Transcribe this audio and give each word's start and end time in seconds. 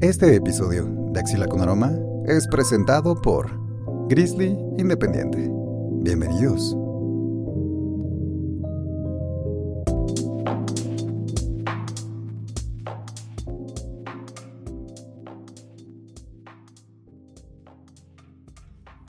Este 0.00 0.32
episodio 0.36 0.84
de 1.12 1.18
Axila 1.18 1.48
con 1.48 1.60
Aroma 1.60 1.92
es 2.24 2.46
presentado 2.46 3.20
por 3.20 3.50
Grizzly 4.08 4.56
Independiente. 4.78 5.50
Bienvenidos. 6.04 6.76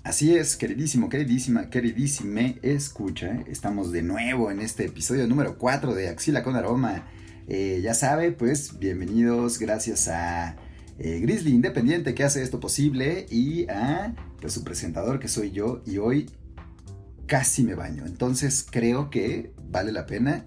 Así 0.04 0.36
es, 0.36 0.58
queridísimo, 0.58 1.08
queridísima, 1.08 1.70
queridísime, 1.70 2.58
escucha, 2.64 3.44
estamos 3.48 3.92
de 3.92 4.02
nuevo 4.02 4.50
en 4.50 4.60
este 4.60 4.86
episodio 4.86 5.28
número 5.28 5.60
4 5.60 5.94
de 5.94 6.10
Axila 6.10 6.42
con 6.42 6.56
Aroma. 6.56 7.06
Eh, 7.48 7.80
ya 7.84 7.94
sabe, 7.94 8.32
pues 8.32 8.80
bienvenidos, 8.80 9.60
gracias 9.60 10.08
a 10.08 10.58
eh, 11.00 11.20
Grizzly 11.22 11.52
Independiente 11.52 12.14
que 12.14 12.24
hace 12.24 12.44
esto 12.44 12.60
posible 12.60 13.26
y 13.30 13.70
a 13.70 14.14
pues, 14.42 14.54
su 14.54 14.64
presentador 14.64 15.20
que 15.20 15.28
soy 15.28 15.52
yo 15.52 15.82
y 15.86 15.98
hoy 15.98 16.30
casi 17.26 17.64
me 17.64 17.76
baño. 17.76 18.06
Entonces 18.06 18.66
creo 18.70 19.10
que 19.10 19.54
vale 19.70 19.92
la 19.92 20.06
pena 20.06 20.46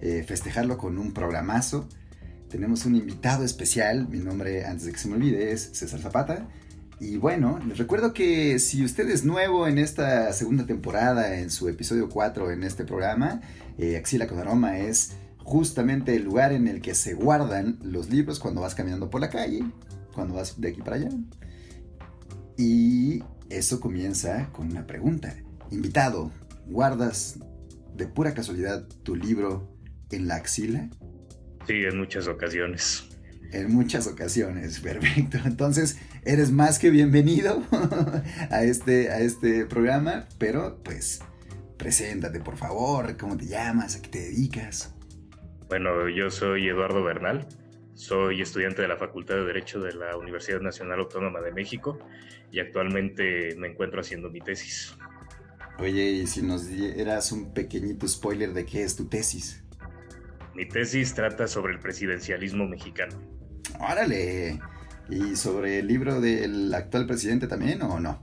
eh, 0.00 0.24
festejarlo 0.26 0.76
con 0.76 0.98
un 0.98 1.12
programazo. 1.12 1.88
Tenemos 2.48 2.84
un 2.84 2.96
invitado 2.96 3.44
especial, 3.44 4.08
mi 4.08 4.18
nombre 4.18 4.66
antes 4.66 4.86
de 4.86 4.92
que 4.92 4.98
se 4.98 5.08
me 5.08 5.14
olvide 5.14 5.52
es 5.52 5.70
César 5.72 6.00
Zapata. 6.00 6.48
Y 6.98 7.16
bueno, 7.16 7.60
les 7.66 7.78
recuerdo 7.78 8.12
que 8.12 8.58
si 8.58 8.84
usted 8.84 9.08
es 9.08 9.24
nuevo 9.24 9.66
en 9.66 9.78
esta 9.78 10.32
segunda 10.32 10.66
temporada, 10.66 11.38
en 11.38 11.50
su 11.50 11.68
episodio 11.68 12.08
4 12.08 12.50
en 12.50 12.64
este 12.64 12.84
programa, 12.84 13.40
eh, 13.78 13.96
Axila 13.96 14.26
con 14.26 14.38
Aroma 14.38 14.78
es 14.78 15.12
justamente 15.44 16.14
el 16.14 16.24
lugar 16.24 16.52
en 16.52 16.68
el 16.68 16.80
que 16.80 16.94
se 16.94 17.14
guardan 17.14 17.78
los 17.82 18.10
libros 18.10 18.40
cuando 18.40 18.60
vas 18.60 18.74
caminando 18.74 19.10
por 19.10 19.20
la 19.20 19.30
calle, 19.30 19.64
cuando 20.14 20.34
vas 20.34 20.60
de 20.60 20.68
aquí 20.68 20.82
para 20.82 20.96
allá. 20.96 21.10
Y 22.56 23.22
eso 23.50 23.80
comienza 23.80 24.50
con 24.52 24.70
una 24.70 24.86
pregunta. 24.86 25.34
Invitado, 25.70 26.30
¿guardas 26.66 27.38
de 27.94 28.06
pura 28.06 28.34
casualidad 28.34 28.86
tu 29.02 29.16
libro 29.16 29.76
en 30.10 30.28
la 30.28 30.36
axila? 30.36 30.88
Sí, 31.66 31.84
en 31.84 31.98
muchas 31.98 32.28
ocasiones. 32.28 33.04
En 33.52 33.72
muchas 33.72 34.06
ocasiones, 34.06 34.80
perfecto. 34.80 35.38
Entonces, 35.44 35.96
eres 36.24 36.50
más 36.50 36.78
que 36.78 36.90
bienvenido 36.90 37.62
a 38.50 38.62
este, 38.64 39.10
a 39.10 39.20
este 39.20 39.66
programa, 39.66 40.28
pero 40.38 40.82
pues, 40.82 41.20
preséntate 41.76 42.40
por 42.40 42.56
favor, 42.56 43.16
¿cómo 43.16 43.36
te 43.36 43.46
llamas? 43.46 43.96
¿A 43.96 44.02
qué 44.02 44.08
te 44.08 44.20
dedicas? 44.20 44.94
Bueno, 45.72 46.06
yo 46.10 46.30
soy 46.30 46.68
Eduardo 46.68 47.02
Bernal, 47.02 47.46
soy 47.94 48.42
estudiante 48.42 48.82
de 48.82 48.88
la 48.88 48.98
Facultad 48.98 49.36
de 49.36 49.46
Derecho 49.46 49.80
de 49.80 49.94
la 49.94 50.18
Universidad 50.18 50.60
Nacional 50.60 51.00
Autónoma 51.00 51.40
de 51.40 51.50
México 51.50 51.98
y 52.50 52.60
actualmente 52.60 53.56
me 53.56 53.68
encuentro 53.68 54.02
haciendo 54.02 54.28
mi 54.28 54.42
tesis. 54.42 54.94
Oye, 55.78 56.10
y 56.10 56.26
si 56.26 56.42
nos 56.42 56.68
dieras 56.68 57.32
un 57.32 57.54
pequeñito 57.54 58.06
spoiler 58.06 58.52
de 58.52 58.66
qué 58.66 58.82
es 58.82 58.96
tu 58.96 59.08
tesis. 59.08 59.64
Mi 60.54 60.68
tesis 60.68 61.14
trata 61.14 61.48
sobre 61.48 61.72
el 61.72 61.78
presidencialismo 61.78 62.68
mexicano. 62.68 63.18
Órale. 63.80 64.60
¿Y 65.08 65.36
sobre 65.36 65.78
el 65.78 65.86
libro 65.86 66.20
del 66.20 66.74
actual 66.74 67.06
presidente 67.06 67.46
también 67.46 67.80
o 67.80 67.98
no? 67.98 68.22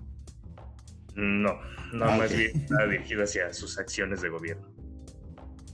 No, 1.16 1.60
no, 1.94 2.06
ah, 2.06 2.16
más 2.16 2.32
bien 2.32 2.56
está 2.56 2.86
dirigido 2.86 3.24
hacia 3.24 3.52
sus 3.54 3.80
acciones 3.80 4.22
de 4.22 4.30
gobierno. 4.30 4.79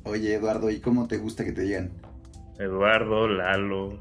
Oye, 0.06 0.36
Eduardo, 0.36 0.70
¿y 0.70 0.80
cómo 0.80 1.08
te 1.08 1.18
gusta 1.18 1.44
que 1.44 1.52
te 1.52 1.64
digan? 1.64 1.92
Eduardo, 2.60 3.28
Lalo, 3.28 4.00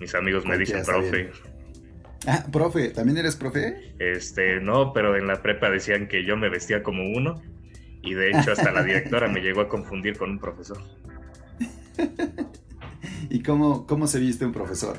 mis 0.00 0.14
amigos 0.14 0.46
me 0.46 0.56
dicen 0.56 0.84
profe. 0.84 1.30
Ah, 2.28 2.44
profe, 2.50 2.90
¿también 2.90 3.18
eres 3.18 3.36
profe? 3.36 3.94
Este, 3.98 4.60
no, 4.60 4.92
pero 4.92 5.16
en 5.16 5.26
la 5.26 5.42
prepa 5.42 5.68
decían 5.68 6.06
que 6.06 6.24
yo 6.24 6.36
me 6.36 6.48
vestía 6.48 6.82
como 6.82 7.02
uno 7.04 7.42
y 8.02 8.14
de 8.14 8.30
hecho 8.30 8.52
hasta 8.52 8.70
la 8.70 8.84
directora 8.84 9.28
me 9.28 9.40
llegó 9.40 9.62
a 9.62 9.68
confundir 9.68 10.16
con 10.16 10.30
un 10.30 10.38
profesor. 10.38 10.78
¿Y 13.30 13.42
cómo, 13.42 13.86
cómo 13.86 14.06
se 14.06 14.20
viste 14.20 14.46
un 14.46 14.52
profesor? 14.52 14.96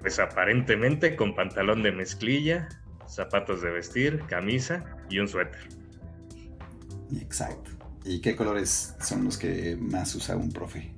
Pues 0.00 0.20
aparentemente 0.20 1.16
con 1.16 1.34
pantalón 1.34 1.82
de 1.82 1.90
mezclilla, 1.90 2.68
zapatos 3.08 3.60
de 3.60 3.70
vestir, 3.70 4.22
camisa 4.28 4.84
y 5.10 5.18
un 5.18 5.26
suéter. 5.26 5.68
Exacto. 7.20 7.81
¿Y 8.04 8.20
qué 8.20 8.34
colores 8.34 8.94
son 9.00 9.24
los 9.24 9.38
que 9.38 9.76
más 9.76 10.14
usa 10.14 10.36
un 10.36 10.50
profe? 10.52 10.92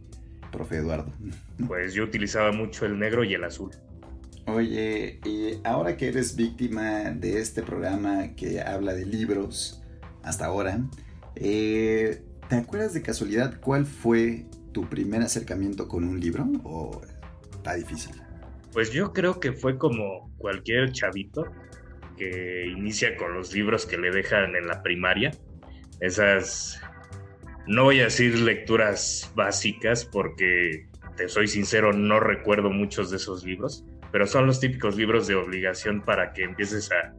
profe 0.51 0.77
Eduardo? 0.77 1.13
Pues 1.67 1.95
yo 1.95 2.05
utilizaba 2.05 2.53
mucho 2.53 2.87
el 2.87 2.99
negro 2.99 3.25
y 3.25 3.35
el 3.35 3.45
azul. 3.45 3.71
Oye, 4.47 5.21
y 5.25 5.59
ahora 5.65 5.97
que 5.97 6.09
eres 6.09 6.37
víctima 6.37 7.11
de 7.11 7.41
este 7.41 7.63
programa 7.63 8.35
que 8.35 8.61
habla 8.61 8.93
de 8.93 9.07
libros 9.07 9.83
hasta 10.23 10.47
ahora, 10.47 10.81
eh, 11.37 12.23
¿te 12.49 12.57
acuerdas 12.57 12.93
de 12.93 13.03
casualidad 13.03 13.59
cuál 13.61 13.87
fue 13.87 14.47
tu 14.73 14.89
primer 14.89 15.23
acercamiento 15.23 15.89
con 15.89 16.05
un 16.05 16.21
libro 16.21 16.47
o 16.65 17.01
está 17.53 17.75
difícil? 17.75 18.13
Pues 18.73 18.91
yo 18.91 19.13
creo 19.13 19.41
que 19.41 19.53
fue 19.53 19.79
como 19.79 20.31
cualquier 20.37 20.93
chavito 20.93 21.47
que 22.19 22.67
inicia 22.67 23.17
con 23.17 23.35
los 23.35 23.55
libros 23.55 23.87
que 23.87 23.97
le 23.97 24.11
dejan 24.11 24.57
en 24.57 24.67
la 24.67 24.83
primaria. 24.83 25.31
Esas 26.01 26.81
no 27.67 27.85
voy 27.85 28.01
a 28.01 28.05
decir 28.05 28.39
lecturas 28.39 29.33
básicas 29.35 30.05
porque, 30.05 30.87
te 31.17 31.29
soy 31.29 31.49
sincero, 31.49 31.93
no 31.93 32.21
recuerdo 32.21 32.71
muchos 32.71 33.11
de 33.11 33.17
esos 33.17 33.45
libros, 33.45 33.85
pero 34.13 34.27
son 34.27 34.47
los 34.47 34.61
típicos 34.61 34.97
libros 34.97 35.27
de 35.27 35.35
obligación 35.35 36.03
para 36.03 36.33
que 36.33 36.43
empieces 36.43 36.91
a 36.93 37.15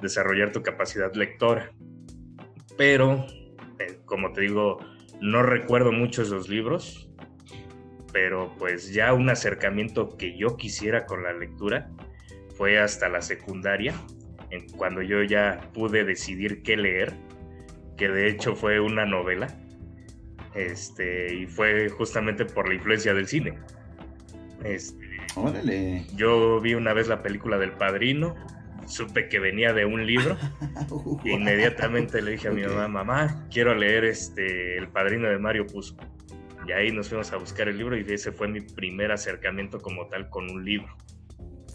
desarrollar 0.00 0.52
tu 0.52 0.62
capacidad 0.62 1.12
lectora. 1.14 1.72
Pero, 2.78 3.26
eh, 3.78 3.98
como 4.06 4.32
te 4.32 4.42
digo, 4.42 4.78
no 5.20 5.42
recuerdo 5.42 5.92
mucho 5.92 6.22
esos 6.22 6.48
libros, 6.48 7.10
pero 8.12 8.54
pues 8.58 8.92
ya 8.92 9.12
un 9.12 9.28
acercamiento 9.28 10.16
que 10.16 10.36
yo 10.36 10.56
quisiera 10.56 11.04
con 11.04 11.22
la 11.22 11.32
lectura 11.32 11.90
fue 12.56 12.78
hasta 12.78 13.08
la 13.08 13.20
secundaria, 13.20 13.94
cuando 14.76 15.02
yo 15.02 15.22
ya 15.22 15.70
pude 15.72 16.04
decidir 16.04 16.62
qué 16.62 16.76
leer, 16.76 17.12
que 17.96 18.08
de 18.08 18.28
hecho 18.28 18.56
fue 18.56 18.80
una 18.80 19.04
novela 19.04 19.46
este, 20.54 21.34
y 21.34 21.46
fue 21.46 21.88
justamente 21.88 22.44
por 22.44 22.68
la 22.68 22.74
influencia 22.74 23.14
del 23.14 23.26
cine. 23.26 23.58
Este, 24.64 24.98
Órale. 25.36 26.06
Yo 26.16 26.60
vi 26.60 26.74
una 26.74 26.92
vez 26.92 27.08
la 27.08 27.22
película 27.22 27.58
del 27.58 27.72
Padrino, 27.72 28.34
supe 28.86 29.28
que 29.28 29.38
venía 29.38 29.72
de 29.72 29.84
un 29.84 30.06
libro, 30.06 30.36
e 31.24 31.30
inmediatamente 31.30 32.20
le 32.20 32.32
dije 32.32 32.48
a 32.48 32.52
mi 32.52 32.62
mamá, 32.62 32.88
mamá, 32.88 33.46
quiero 33.50 33.74
leer 33.74 34.04
este, 34.04 34.76
El 34.76 34.88
Padrino 34.88 35.28
de 35.28 35.38
Mario 35.38 35.66
Puzo. 35.66 35.96
Y 36.66 36.72
ahí 36.72 36.92
nos 36.92 37.08
fuimos 37.08 37.32
a 37.32 37.36
buscar 37.36 37.68
el 37.68 37.78
libro 37.78 37.96
y 37.98 38.02
ese 38.12 38.32
fue 38.32 38.46
mi 38.46 38.60
primer 38.60 39.12
acercamiento 39.12 39.80
como 39.80 40.06
tal 40.08 40.28
con 40.28 40.50
un 40.50 40.64
libro. 40.64 40.94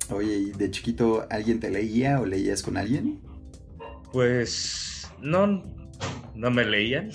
Oye, 0.10 0.36
¿y 0.36 0.52
de 0.52 0.70
chiquito 0.70 1.26
alguien 1.32 1.60
te 1.60 1.72
leía 1.72 2.20
o 2.22 2.26
leías 2.26 2.62
con 2.62 2.78
alguien? 2.78 3.20
Pues 4.12 5.12
no, 5.20 5.64
no 6.36 6.52
me 6.52 6.64
leían 6.64 7.10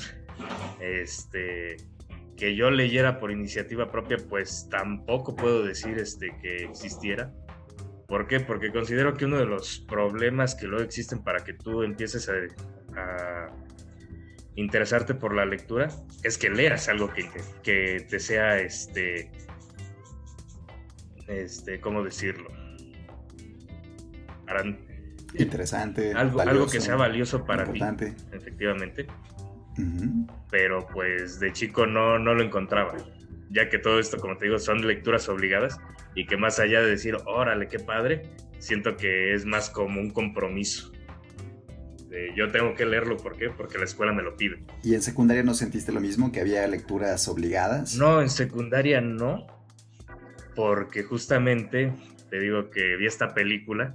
este, 0.81 1.77
que 2.37 2.55
yo 2.57 2.71
leyera 2.71 3.21
por 3.21 3.31
iniciativa 3.31 3.91
propia, 3.91 4.17
pues 4.29 4.69
tampoco 4.71 5.37
puedo 5.37 5.65
decir 5.65 5.99
este, 5.99 6.35
que 6.41 6.65
existiera. 6.65 7.33
¿Por 8.07 8.27
qué? 8.27 8.41
Porque 8.41 8.73
considero 8.73 9.15
que 9.15 9.27
uno 9.27 9.39
de 9.39 9.47
los 9.47 9.81
problemas 9.81 10.55
que 10.55 10.67
luego 10.67 10.83
existen 10.85 11.23
para 11.23 11.45
que 11.45 11.55
tú 11.55 11.83
empieces 11.83 12.29
a, 12.29 13.49
interesarte 14.57 15.15
por 15.15 15.35
la 15.35 15.45
lectura 15.45 15.89
es 16.25 16.37
que 16.37 16.51
leas 16.51 16.89
algo 16.89 17.13
que, 17.13 17.31
que 17.63 18.05
te 18.09 18.19
sea, 18.19 18.59
este, 18.59 19.31
este, 21.29 21.81
¿cómo 21.81 22.03
decirlo? 22.03 22.51
Interesante. 25.39 26.13
Algo, 26.13 26.41
algo 26.41 26.67
que 26.67 26.81
sea 26.81 26.97
valioso 26.97 27.45
para 27.45 27.71
ti. 27.71 27.81
Efectivamente. 28.33 29.07
Pero 30.51 30.87
pues 30.93 31.39
de 31.41 31.53
chico 31.53 31.87
no, 31.87 32.19
no 32.19 32.35
lo 32.35 32.43
encontraba, 32.43 32.97
ya 33.51 33.69
que 33.69 33.79
todo 33.79 33.99
esto, 33.99 34.19
como 34.19 34.37
te 34.37 34.47
digo, 34.47 34.59
son 34.59 34.87
lecturas 34.87 35.29
obligadas 35.29 35.79
y 36.15 36.27
que 36.27 36.37
más 36.37 36.59
allá 36.59 36.81
de 36.81 36.91
decir, 36.91 37.17
órale, 37.27 37.69
qué 37.69 37.79
padre, 37.79 38.23
siento 38.59 38.97
que 38.97 39.35
es 39.35 39.45
más 39.45 39.71
como 39.71 40.01
un 40.01 40.11
compromiso. 40.11 40.93
yo 42.35 42.51
tengo 42.51 42.75
que 42.75 42.85
leerlo, 42.85 43.17
¿por 43.17 43.37
qué? 43.37 43.51
Porque 43.51 43.79
la 43.79 43.85
escuela 43.85 44.13
me 44.13 44.23
lo 44.23 44.37
pide. 44.37 44.63
¿Y 44.83 44.95
en 44.95 45.03
secundaria 45.03 45.43
no 45.43 45.55
sentiste 45.55 45.93
lo 45.93 46.01
mismo, 46.01 46.33
que 46.33 46.41
había 46.41 46.67
lecturas 46.67 47.29
obligadas? 47.29 47.97
No, 47.97 48.21
en 48.21 48.31
secundaria 48.31 49.01
no, 49.01 49.47
porque 50.55 51.03
justamente 51.03 51.93
te 52.29 52.39
digo 52.39 52.71
que 52.71 52.97
vi 52.97 53.07
esta 53.07 53.35
película, 53.35 53.95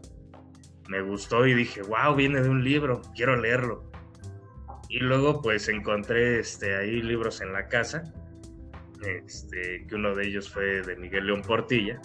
me 0.88 1.02
gustó 1.02 1.48
y 1.48 1.54
dije, 1.54 1.81
wow, 1.81 2.16
viene 2.16 2.42
de 2.42 2.50
un 2.50 2.64
libro, 2.64 3.02
quiero 3.16 3.36
leerlo. 3.36 3.92
Y 4.95 5.00
luego 5.00 5.42
pues 5.42 5.68
encontré 5.68 6.39
este, 6.39 6.77
ahí 6.77 7.01
libros 7.01 7.42
en 7.42 7.51
la 7.51 7.68
casa, 7.68 8.13
este, 9.06 9.86
que 9.86 9.95
uno 9.95 10.15
de 10.15 10.25
ellos 10.25 10.50
fue 10.50 10.83
de 10.83 10.95
Miguel 10.95 11.27
León 11.27 11.42
Portilla. 11.42 12.01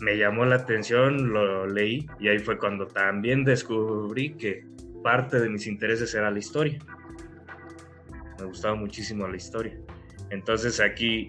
me 0.00 0.18
llamó 0.18 0.44
la 0.46 0.56
atención, 0.56 1.32
lo 1.32 1.68
leí 1.68 2.08
y 2.18 2.26
ahí 2.26 2.40
fue 2.40 2.58
cuando 2.58 2.88
también 2.88 3.44
descubrí 3.44 4.32
que 4.32 4.66
parte 5.04 5.38
de 5.38 5.48
mis 5.48 5.68
intereses 5.68 6.12
era 6.12 6.28
la 6.32 6.40
historia. 6.40 6.80
Me 8.40 8.46
gustaba 8.46 8.74
muchísimo 8.74 9.28
la 9.28 9.36
historia. 9.36 9.78
Entonces 10.30 10.80
aquí 10.80 11.28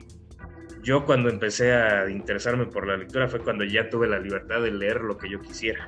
yo 0.81 1.05
cuando 1.05 1.29
empecé 1.29 1.71
a 1.73 2.09
interesarme 2.09 2.65
por 2.65 2.87
la 2.87 2.97
lectura 2.97 3.27
fue 3.27 3.41
cuando 3.41 3.63
ya 3.63 3.91
tuve 3.91 4.07
la 4.07 4.17
libertad 4.17 4.63
de 4.63 4.71
leer 4.71 5.01
lo 5.01 5.19
que 5.19 5.29
yo 5.29 5.39
quisiera. 5.39 5.87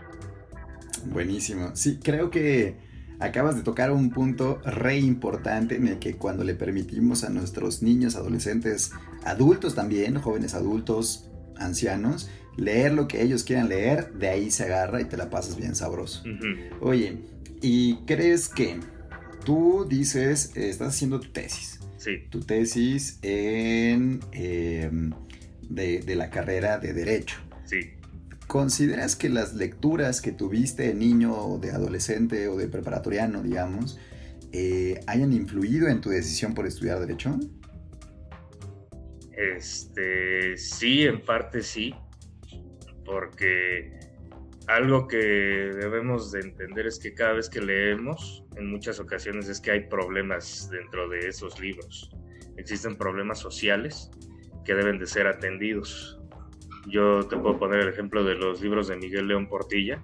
Buenísimo. 1.06 1.76
Sí, 1.76 2.00
creo 2.00 2.30
que 2.30 2.93
acabas 3.24 3.56
de 3.56 3.64
tocar 3.64 3.92
un 3.92 4.10
punto 4.10 4.62
re 4.66 5.00
importante 5.00 5.76
en 5.76 5.88
el 5.88 6.00
que 6.00 6.16
cuando 6.16 6.44
le 6.44 6.56
permitimos 6.56 7.24
a 7.24 7.30
nuestros 7.30 7.82
niños, 7.82 8.16
adolescentes, 8.16 8.92
adultos 9.24 9.76
también, 9.76 10.20
jóvenes 10.20 10.54
adultos, 10.54 11.30
ancianos, 11.58 12.30
leer 12.58 12.94
lo 12.94 13.08
que 13.08 13.22
ellos 13.22 13.44
quieran 13.44 13.70
leer, 13.70 14.14
de 14.14 14.28
ahí 14.28 14.52
se 14.52 14.66
agarra 14.66 15.02
y 15.02 15.06
te 15.06 15.18
la 15.18 15.30
pasas 15.30 15.56
bien 15.56 15.76
sabroso. 15.76 16.24
Oye, 16.82 17.18
¿y 17.62 17.96
crees 18.06 18.50
que 18.50 18.80
tú 19.46 19.86
dices, 19.90 20.52
estás 20.56 20.90
haciendo 20.90 21.20
tu 21.20 21.30
tesis? 21.30 21.80
Sí. 21.98 22.26
Tu 22.30 22.42
tesis 22.42 23.20
en, 23.22 24.20
em, 24.34 25.14
de, 25.70 26.00
de 26.00 26.16
la 26.16 26.30
carrera 26.30 26.78
de 26.78 26.94
Derecho. 26.94 27.38
Sí. 27.66 27.92
¿Consideras 28.48 29.16
que 29.16 29.30
las 29.30 29.54
lecturas 29.56 30.22
que 30.22 30.32
tuviste 30.32 30.84
de 30.84 30.94
niño 30.94 31.58
de 31.60 31.72
adolescente 31.72 32.48
o 32.48 32.58
de 32.58 32.68
preparatoriano, 32.68 33.42
digamos, 33.42 34.00
eh, 34.52 35.00
hayan 35.08 35.34
influido 35.34 35.88
en 35.88 36.02
tu 36.02 36.10
decisión 36.10 36.54
por 36.54 36.68
estudiar 36.68 37.00
derecho? 37.00 37.40
Este, 39.32 40.56
sí, 40.58 41.04
en 41.04 41.24
parte 41.26 41.64
sí, 41.64 41.96
porque 43.04 44.00
algo 44.68 45.08
que 45.08 45.18
debemos 45.18 46.32
de 46.32 46.42
entender 46.42 46.88
es 46.88 47.00
que 47.00 47.14
cada 47.14 47.34
vez 47.34 47.50
que 47.50 47.62
leemos, 47.62 48.46
en 48.56 48.72
muchas 48.72 49.00
ocasiones 49.00 49.50
es 49.50 49.60
que 49.60 49.72
hay 49.72 49.88
problemas 49.88 50.70
dentro 50.70 51.10
de 51.10 51.28
esos 51.28 51.60
libros. 51.60 52.12
Existen 52.58 52.96
problemas 52.96 53.40
sociales 53.40 54.12
que 54.64 54.74
deben 54.74 55.00
de 55.00 55.08
ser 55.08 55.28
atendidos. 55.28 56.20
Yo 56.86 57.28
te 57.28 57.38
puedo 57.38 57.58
poner 57.58 57.82
el 57.82 57.90
ejemplo 57.90 58.24
de 58.24 58.36
los 58.36 58.62
libros 58.62 58.88
de 58.88 58.98
Miguel 58.98 59.28
León 59.28 59.48
Portilla. 59.48 60.04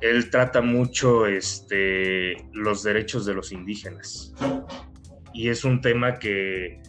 Él 0.00 0.30
trata 0.30 0.60
mucho 0.60 1.26
este, 1.26 2.36
los 2.52 2.82
derechos 2.82 3.26
de 3.26 3.34
los 3.34 3.52
indígenas. 3.52 4.34
Y 5.32 5.48
es 5.48 5.64
un 5.64 5.80
tema 5.80 6.18
que 6.18 6.80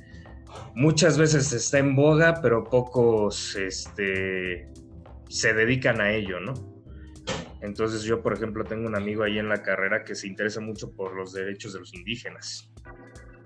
muchas 0.75 1.18
veces 1.18 1.51
está 1.53 1.79
en 1.79 1.95
boga, 1.95 2.39
pero 2.41 2.63
pocos 2.63 3.56
este, 3.56 4.69
se 5.30 5.53
dedican 5.53 6.01
a 6.01 6.12
ello, 6.12 6.39
¿no? 6.39 6.53
Entonces 7.62 8.03
yo, 8.03 8.21
por 8.21 8.33
ejemplo, 8.33 8.63
tengo 8.63 8.88
un 8.88 8.95
amigo 8.95 9.23
ahí 9.23 9.39
en 9.39 9.50
la 9.50 9.63
carrera 9.63 10.03
que 10.03 10.15
se 10.15 10.27
interesa 10.27 10.62
mucho 10.62 10.95
por 10.95 11.15
los 11.15 11.33
derechos 11.33 11.73
de 11.73 11.80
los 11.80 11.94
indígenas. 11.94 12.71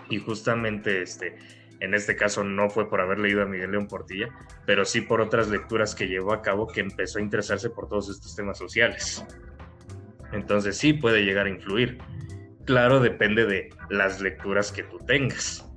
Y 0.10 0.18
justamente 0.18 1.02
este, 1.02 1.38
en 1.82 1.96
este 1.96 2.16
caso 2.16 2.44
no 2.44 2.70
fue 2.70 2.88
por 2.88 3.02
haber 3.02 3.20
leído 3.20 3.42
a 3.42 3.46
Miguel 3.46 3.72
León 3.72 3.88
Portilla, 3.88 4.30
pero 4.66 4.86
sí 4.86 5.02
por 5.02 5.20
otras 5.20 5.50
lecturas 5.50 5.96
que 5.96 6.08
llevó 6.08 6.32
a 6.32 6.42
cabo 6.42 6.68
que 6.68 6.80
empezó 6.80 7.18
a 7.18 7.24
interesarse 7.24 7.72
por 7.72 7.90
todos 7.90 8.10
estos 8.10 8.36
temas 8.36 8.60
sociales. 8.60 9.26
Entonces 10.32 10.78
sí 10.78 10.94
puede 10.94 11.26
llegar 11.26 11.48
a 11.48 11.50
influir. 11.50 11.98
Claro, 12.66 13.00
depende 13.00 13.46
de 13.46 13.70
las 13.90 14.22
lecturas 14.22 14.72
que 14.72 14.84
tú 14.84 15.00
tengas. 15.00 15.68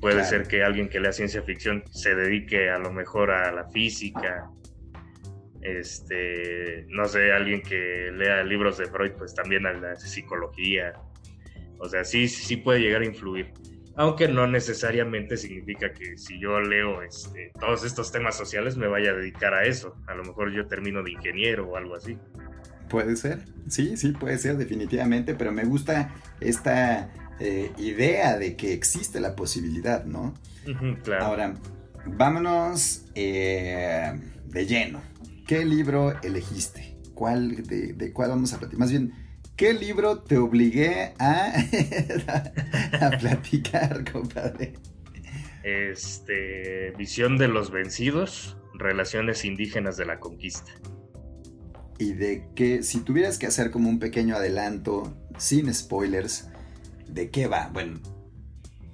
Puede 0.00 0.22
ser 0.24 0.46
que 0.46 0.62
alguien 0.62 0.90
que 0.90 1.00
lea 1.00 1.12
ciencia 1.12 1.42
ficción 1.42 1.82
se 1.90 2.14
dedique 2.14 2.68
a 2.68 2.78
lo 2.78 2.92
mejor 2.92 3.30
a 3.30 3.50
la 3.50 3.66
física, 3.70 4.50
este, 5.62 6.84
no 6.90 7.06
sé, 7.06 7.32
alguien 7.32 7.62
que 7.62 8.12
lea 8.12 8.44
libros 8.44 8.76
de 8.76 8.84
Freud, 8.84 9.12
pues 9.16 9.34
también 9.34 9.66
a 9.66 9.72
la 9.72 9.96
psicología. 9.96 10.92
O 11.78 11.88
sea, 11.88 12.04
sí, 12.04 12.28
sí 12.28 12.58
puede 12.58 12.80
llegar 12.80 13.00
a 13.00 13.06
influir. 13.06 13.52
Aunque 13.96 14.28
no 14.28 14.46
necesariamente 14.46 15.36
significa 15.36 15.92
que 15.92 16.18
si 16.18 16.38
yo 16.38 16.60
leo 16.60 17.02
este, 17.02 17.52
todos 17.58 17.84
estos 17.84 18.12
temas 18.12 18.36
sociales 18.36 18.76
me 18.76 18.86
vaya 18.86 19.10
a 19.10 19.14
dedicar 19.14 19.54
a 19.54 19.64
eso. 19.64 19.96
A 20.06 20.14
lo 20.14 20.22
mejor 20.22 20.52
yo 20.52 20.66
termino 20.66 21.02
de 21.02 21.12
ingeniero 21.12 21.68
o 21.68 21.76
algo 21.76 21.96
así. 21.96 22.18
Puede 22.88 23.16
ser, 23.16 23.40
sí, 23.68 23.96
sí, 23.96 24.12
puede 24.12 24.38
ser 24.38 24.58
definitivamente, 24.58 25.34
pero 25.34 25.50
me 25.50 25.64
gusta 25.64 26.14
esta 26.40 27.10
eh, 27.40 27.72
idea 27.78 28.38
de 28.38 28.54
que 28.54 28.72
existe 28.72 29.18
la 29.18 29.34
posibilidad, 29.34 30.04
¿no? 30.04 30.34
claro. 31.02 31.24
Ahora, 31.24 31.54
vámonos 32.06 33.06
eh, 33.14 34.12
de 34.46 34.66
lleno. 34.66 35.00
¿Qué 35.46 35.64
libro 35.64 36.20
elegiste? 36.22 36.96
¿Cuál, 37.14 37.62
de, 37.66 38.12
cuál 38.12 38.30
vamos 38.30 38.52
a 38.52 38.58
platicar? 38.58 38.80
Más 38.80 38.90
bien, 38.90 39.12
¿qué 39.56 39.72
libro 39.72 40.20
te 40.20 40.38
obligué 40.38 41.14
a, 41.18 41.52
a 43.00 43.10
platicar, 43.18 44.10
compadre? 44.10 44.74
Este, 45.62 46.92
Visión 46.96 47.38
de 47.38 47.48
los 47.48 47.70
Vencidos, 47.70 48.56
Relaciones 48.74 49.44
Indígenas 49.44 49.96
de 49.96 50.06
la 50.06 50.20
Conquista. 50.20 50.72
Y 51.98 52.12
de 52.12 52.48
que, 52.54 52.82
si 52.82 53.00
tuvieras 53.00 53.38
que 53.38 53.46
hacer 53.46 53.70
como 53.70 53.88
un 53.88 53.98
pequeño 53.98 54.36
adelanto, 54.36 55.16
sin 55.38 55.72
spoilers, 55.72 56.50
¿de 57.08 57.30
qué 57.30 57.46
va? 57.48 57.70
Bueno, 57.72 58.00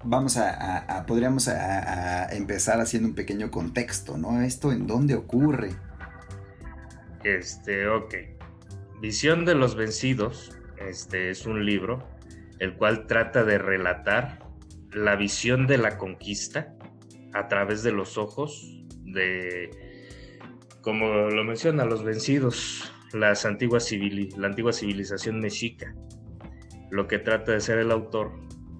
vamos 0.04 0.36
a, 0.36 1.04
podríamos 1.06 1.48
a, 1.48 2.32
empezar 2.32 2.80
haciendo 2.80 3.08
un 3.08 3.14
pequeño 3.14 3.50
contexto, 3.50 4.16
¿no? 4.16 4.40
Esto 4.40 4.72
en 4.72 4.86
dónde 4.86 5.14
ocurre, 5.16 5.70
este, 7.24 7.86
ok. 7.88 8.14
Visión 9.02 9.44
de 9.44 9.56
los 9.56 9.74
Vencidos, 9.74 10.52
este 10.78 11.30
es 11.30 11.44
un 11.44 11.66
libro 11.66 12.06
el 12.60 12.76
cual 12.76 13.08
trata 13.08 13.42
de 13.42 13.58
relatar 13.58 14.38
la 14.92 15.16
visión 15.16 15.66
de 15.66 15.76
la 15.76 15.98
conquista 15.98 16.76
a 17.32 17.48
través 17.48 17.82
de 17.82 17.90
los 17.90 18.16
ojos 18.16 18.84
de, 19.04 19.70
como 20.82 21.28
lo 21.30 21.42
menciona, 21.42 21.84
los 21.84 22.04
vencidos, 22.04 22.94
las 23.12 23.44
antiguas 23.44 23.90
la 24.36 24.46
antigua 24.46 24.72
civilización 24.72 25.40
mexica. 25.40 25.96
Lo 26.92 27.08
que 27.08 27.18
trata 27.18 27.50
de 27.50 27.58
hacer 27.58 27.78
el 27.78 27.90
autor 27.90 28.30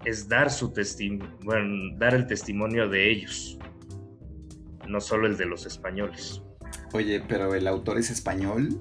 es 0.05 0.29
dar 0.29 0.53
su 0.53 0.73
bueno, 1.43 1.97
dar 1.99 2.15
el 2.15 2.29
testimonio 2.29 2.89
de 2.89 3.11
ellos, 3.11 3.59
no 4.87 5.01
solo 5.01 5.27
el 5.27 5.37
de 5.37 5.47
los 5.47 5.67
españoles. 5.67 6.41
Oye, 6.93 7.21
pero 7.27 7.53
¿el 7.57 7.67
autor 7.67 7.99
es 7.99 8.09
español? 8.09 8.81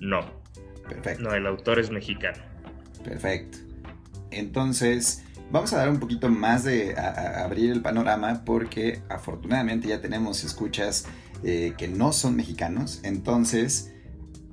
No. 0.00 0.45
Perfecto. 0.88 1.22
No, 1.22 1.34
el 1.34 1.46
autor 1.46 1.78
es 1.78 1.90
mexicano. 1.90 2.38
Perfecto. 3.04 3.58
Entonces, 4.30 5.24
vamos 5.50 5.72
a 5.72 5.78
dar 5.78 5.88
un 5.88 6.00
poquito 6.00 6.28
más 6.28 6.64
de 6.64 6.96
abrir 6.96 7.70
el 7.70 7.82
panorama 7.82 8.44
porque 8.44 9.02
afortunadamente 9.08 9.88
ya 9.88 10.00
tenemos 10.00 10.44
escuchas 10.44 11.06
eh, 11.44 11.74
que 11.76 11.88
no 11.88 12.12
son 12.12 12.36
mexicanos. 12.36 13.00
Entonces, 13.02 13.92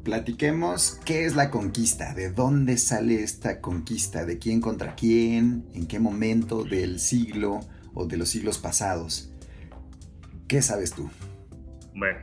platiquemos 0.04 1.00
qué 1.06 1.25
es 1.25 1.36
la 1.36 1.50
conquista, 1.50 2.13
de 2.13 2.30
dónde 2.30 2.78
sale 2.78 3.24
esta 3.24 3.62
conquista, 3.62 4.25
de 4.25 4.38
quién 4.38 4.62
contra 4.62 4.96
quién, 4.96 5.66
en 5.74 5.88
qué 5.88 6.00
momento 6.00 6.63
del 6.63 7.00
siglo 7.00 7.62
o 7.94 8.06
de 8.06 8.18
los 8.18 8.30
siglos 8.30 8.58
pasados. 8.58 9.32
¿Qué 10.48 10.62
sabes 10.62 10.92
tú? 10.92 11.10
Bueno, 11.96 12.20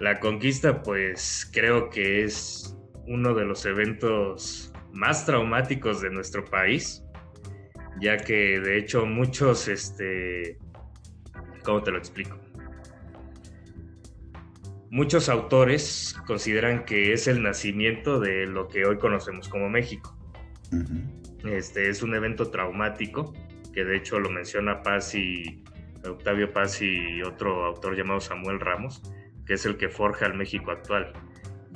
la 0.00 0.18
conquista, 0.18 0.82
pues 0.82 1.48
creo 1.52 1.88
que 1.88 2.24
es 2.24 2.75
uno 3.06 3.34
de 3.34 3.44
los 3.44 3.64
eventos 3.66 4.72
más 4.92 5.26
traumáticos 5.26 6.00
de 6.00 6.10
nuestro 6.10 6.44
país, 6.44 7.04
ya 8.00 8.16
que 8.16 8.60
de 8.60 8.78
hecho 8.78 9.06
muchos, 9.06 9.68
este, 9.68 10.58
¿cómo 11.64 11.82
te 11.82 11.90
lo 11.90 11.98
explico? 11.98 12.38
Muchos 14.90 15.28
autores 15.28 16.16
consideran 16.26 16.84
que 16.84 17.12
es 17.12 17.26
el 17.26 17.42
nacimiento 17.42 18.20
de 18.20 18.46
lo 18.46 18.68
que 18.68 18.86
hoy 18.86 18.98
conocemos 18.98 19.48
como 19.48 19.68
México. 19.68 20.16
Este 21.44 21.90
es 21.90 22.02
un 22.02 22.14
evento 22.14 22.50
traumático 22.50 23.34
que 23.72 23.84
de 23.84 23.96
hecho 23.96 24.18
lo 24.18 24.30
menciona 24.30 24.82
Paz 24.82 25.14
y 25.14 25.62
Octavio 26.04 26.52
Paz 26.52 26.80
y 26.80 27.22
otro 27.22 27.64
autor 27.64 27.96
llamado 27.96 28.20
Samuel 28.20 28.58
Ramos, 28.58 29.02
que 29.44 29.54
es 29.54 29.66
el 29.66 29.76
que 29.76 29.88
forja 29.88 30.26
el 30.26 30.34
México 30.34 30.70
actual, 30.70 31.12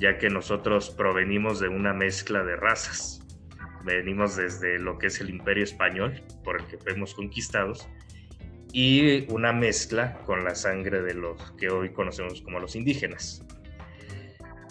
ya 0.01 0.17
que 0.17 0.31
nosotros 0.31 0.89
provenimos 0.89 1.59
de 1.59 1.67
una 1.67 1.93
mezcla 1.93 2.43
de 2.43 2.55
razas. 2.55 3.21
Venimos 3.85 4.35
desde 4.35 4.79
lo 4.79 4.97
que 4.97 5.07
es 5.07 5.21
el 5.21 5.29
imperio 5.29 5.63
español, 5.63 6.23
por 6.43 6.59
el 6.59 6.65
que 6.65 6.79
fuimos 6.79 7.13
conquistados, 7.13 7.87
y 8.73 9.31
una 9.31 9.53
mezcla 9.53 10.17
con 10.25 10.43
la 10.43 10.55
sangre 10.55 11.03
de 11.03 11.13
los 11.13 11.51
que 11.51 11.69
hoy 11.69 11.91
conocemos 11.91 12.41
como 12.41 12.59
los 12.59 12.75
indígenas. 12.75 13.45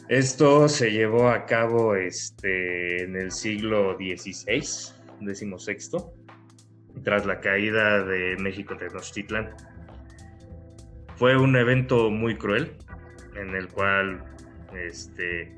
Esto 0.09 0.69
se 0.69 0.91
llevó 0.91 1.29
a 1.29 1.47
cabo 1.47 1.95
este, 1.95 3.05
en 3.05 3.15
el 3.15 3.31
siglo 3.31 3.97
XVI, 3.97 4.63
XVI, 4.63 6.03
tras 7.05 7.25
la 7.25 7.39
caída 7.39 8.03
de 8.03 8.37
México 8.41 8.77
Tenochtitlan. 8.77 9.55
Fue 11.15 11.37
un 11.37 11.55
evento 11.55 12.11
muy 12.11 12.37
cruel, 12.37 12.73
en 13.37 13.55
el 13.55 13.69
cual 13.69 14.25
este, 14.75 15.55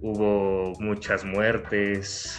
hubo 0.00 0.72
muchas 0.80 1.24
muertes, 1.24 2.38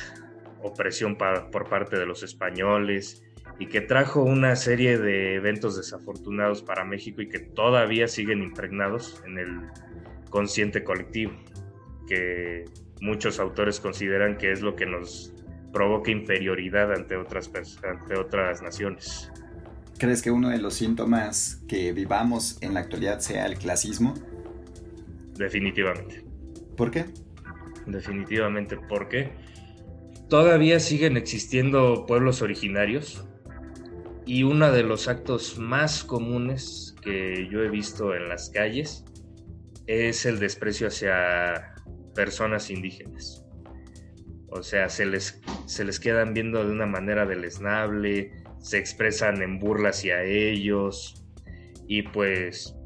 opresión 0.62 1.18
por 1.18 1.70
parte 1.70 1.98
de 1.98 2.06
los 2.06 2.24
españoles 2.24 3.24
y 3.60 3.68
que 3.68 3.82
trajo 3.82 4.24
una 4.24 4.56
serie 4.56 4.98
de 4.98 5.36
eventos 5.36 5.78
desafortunados 5.78 6.62
para 6.62 6.86
México 6.86 7.22
y 7.22 7.30
que 7.30 7.40
todavía 7.40 8.08
siguen 8.08 8.44
impregnados 8.44 9.22
en 9.26 9.38
el 9.40 9.62
consciente 10.30 10.84
colectivo, 10.84 11.34
que 12.08 12.66
muchos 13.02 13.40
autores 13.40 13.80
consideran 13.80 14.38
que 14.38 14.52
es 14.52 14.62
lo 14.62 14.76
que 14.76 14.86
nos 14.86 15.34
provoca 15.74 16.12
inferioridad 16.12 16.94
ante 16.94 17.16
otras, 17.16 17.52
ante 17.84 18.16
otras 18.18 18.62
naciones. 18.62 19.32
¿Crees 19.98 20.22
que 20.22 20.30
uno 20.30 20.50
de 20.50 20.60
los 20.60 20.76
síntomas 20.76 21.64
que 21.68 21.92
vivamos 21.92 22.60
en 22.62 22.76
la 22.76 22.82
actualidad 22.82 23.20
sea 23.20 23.48
el 23.48 23.58
clasismo? 23.58 24.14
Definitivamente. 25.38 26.24
¿Por 26.76 26.92
qué? 26.92 27.06
Definitivamente 27.86 28.78
porque 28.90 29.32
todavía 30.30 30.80
siguen 30.80 31.18
existiendo 31.18 32.06
pueblos 32.06 32.42
originarios 32.42 33.26
y 34.26 34.44
uno 34.44 34.72
de 34.72 34.84
los 34.84 35.08
actos 35.08 35.58
más 35.58 36.04
comunes 36.04 36.96
que 37.02 37.48
yo 37.50 37.64
he 37.64 37.70
visto 37.70 38.14
en 38.14 38.28
las 38.28 38.50
calles 38.50 39.06
es 39.88 40.26
el 40.26 40.40
desprecio 40.40 40.88
hacia 40.88 41.76
personas 42.14 42.70
indígenas. 42.70 43.46
O 44.50 44.64
sea, 44.64 44.90
se 44.90 45.06
les, 45.06 45.42
se 45.66 45.86
les 45.86 46.00
quedan 46.00 46.34
viendo 46.34 46.66
de 46.66 46.72
una 46.72 46.86
manera 46.86 47.26
deleznable, 47.26 48.32
se 48.60 48.78
expresan 48.78 49.42
en 49.42 49.60
burla 49.60 49.90
hacia 49.90 50.24
ellos 50.24 51.26
y 51.88 52.02
pues 52.02 52.77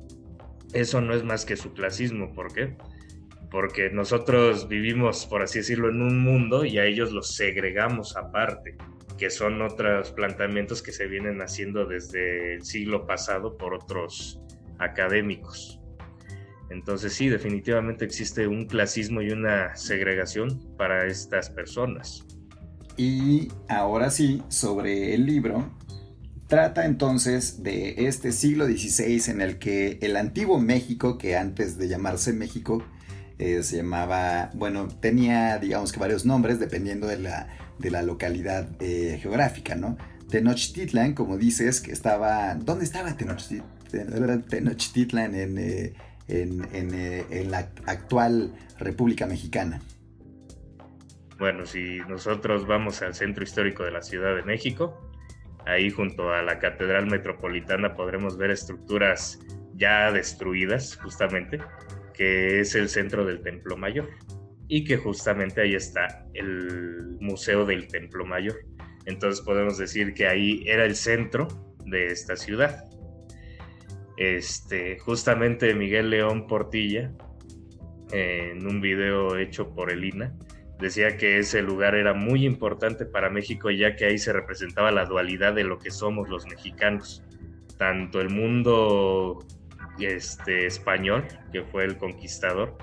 eso 0.73 1.01
no 1.01 1.13
es 1.13 1.23
más 1.23 1.45
que 1.45 1.55
su 1.55 1.73
clasismo. 1.73 2.33
¿Por 2.33 2.53
qué? 2.53 2.75
Porque 3.49 3.89
nosotros 3.89 4.67
vivimos, 4.67 5.25
por 5.25 5.41
así 5.41 5.59
decirlo, 5.59 5.89
en 5.89 6.01
un 6.01 6.19
mundo 6.19 6.63
y 6.65 6.77
a 6.77 6.85
ellos 6.85 7.11
los 7.11 7.35
segregamos 7.35 8.15
aparte, 8.15 8.77
que 9.17 9.29
son 9.29 9.61
otros 9.61 10.11
planteamientos 10.11 10.81
que 10.81 10.91
se 10.91 11.07
vienen 11.07 11.41
haciendo 11.41 11.85
desde 11.85 12.55
el 12.55 12.63
siglo 12.63 13.05
pasado 13.05 13.57
por 13.57 13.73
otros 13.73 14.41
académicos. 14.79 15.79
Entonces 16.69 17.13
sí, 17.13 17.27
definitivamente 17.27 18.05
existe 18.05 18.47
un 18.47 18.65
clasismo 18.65 19.21
y 19.21 19.31
una 19.31 19.75
segregación 19.75 20.75
para 20.77 21.05
estas 21.05 21.49
personas. 21.49 22.25
Y 22.95 23.49
ahora 23.67 24.09
sí, 24.09 24.41
sobre 24.47 25.13
el 25.13 25.25
libro, 25.25 25.69
trata 26.51 26.85
entonces 26.85 27.63
de 27.63 28.07
este 28.07 28.33
siglo 28.33 28.65
XVI 28.65 29.31
en 29.31 29.39
el 29.39 29.57
que 29.57 29.97
el 30.01 30.17
antiguo 30.17 30.59
México, 30.59 31.17
que 31.17 31.37
antes 31.37 31.77
de 31.77 31.87
llamarse 31.87 32.33
México, 32.33 32.83
eh, 33.39 33.63
se 33.63 33.77
llamaba, 33.77 34.51
bueno, 34.53 34.89
tenía 34.89 35.57
digamos 35.59 35.93
que 35.93 35.99
varios 36.01 36.25
nombres 36.25 36.59
dependiendo 36.59 37.07
de 37.07 37.19
la, 37.19 37.47
de 37.79 37.89
la 37.89 38.01
localidad 38.01 38.67
eh, 38.81 39.17
geográfica, 39.21 39.75
¿no? 39.75 39.97
Tenochtitlan, 40.29 41.13
como 41.13 41.37
dices, 41.37 41.79
que 41.79 41.93
estaba... 41.93 42.55
¿Dónde 42.55 42.83
estaba 42.83 43.15
Tenochtitlan? 43.15 45.35
En... 45.35 45.57
Eh, 45.57 45.93
eh, 46.27 47.25
en, 47.29 47.51
la 47.51 47.69
actual 47.85 48.53
República 48.77 49.25
Mexicana? 49.25 49.81
Bueno, 51.37 51.65
si 51.65 51.99
nosotros 52.07 52.67
vamos 52.67 53.01
al 53.01 53.15
centro 53.15 53.43
histórico 53.43 53.83
de 53.83 53.91
la 53.91 54.01
Ciudad 54.01 54.35
de 54.35 54.43
México, 54.43 55.10
ahí 55.65 55.89
junto 55.89 56.31
a 56.31 56.41
la 56.41 56.59
Catedral 56.59 57.07
Metropolitana 57.07 57.95
podremos 57.95 58.37
ver 58.37 58.51
estructuras 58.51 59.39
ya 59.75 60.11
destruidas, 60.11 60.97
justamente, 60.97 61.59
que 62.13 62.59
es 62.59 62.75
el 62.75 62.89
centro 62.89 63.25
del 63.25 63.41
Templo 63.41 63.77
Mayor. 63.77 64.09
Y 64.67 64.85
que 64.85 64.97
justamente 64.97 65.61
ahí 65.61 65.75
está 65.75 66.25
el 66.33 67.17
Museo 67.19 67.65
del 67.65 67.87
Templo 67.87 68.25
Mayor. 68.25 68.55
Entonces 69.05 69.43
podemos 69.43 69.77
decir 69.77 70.13
que 70.13 70.27
ahí 70.27 70.63
era 70.65 70.85
el 70.85 70.95
centro 70.95 71.47
de 71.85 72.07
esta 72.07 72.35
ciudad. 72.35 72.85
Este, 74.17 74.99
justamente 74.99 75.73
Miguel 75.73 76.09
León 76.09 76.47
Portilla, 76.47 77.11
en 78.11 78.65
un 78.67 78.81
video 78.81 79.37
hecho 79.37 79.73
por 79.73 79.91
Elina, 79.91 80.37
decía 80.81 81.15
que 81.15 81.37
ese 81.37 81.61
lugar 81.61 81.95
era 81.95 82.13
muy 82.13 82.45
importante 82.45 83.05
para 83.05 83.29
México 83.29 83.69
ya 83.69 83.95
que 83.95 84.05
ahí 84.05 84.17
se 84.17 84.33
representaba 84.33 84.91
la 84.91 85.05
dualidad 85.05 85.53
de 85.53 85.63
lo 85.63 85.79
que 85.79 85.91
somos 85.91 86.27
los 86.27 86.45
mexicanos, 86.47 87.23
tanto 87.77 88.19
el 88.19 88.29
mundo 88.29 89.45
este, 89.99 90.65
español, 90.65 91.25
que 91.51 91.63
fue 91.63 91.85
el 91.85 91.97
conquistador, 91.97 92.77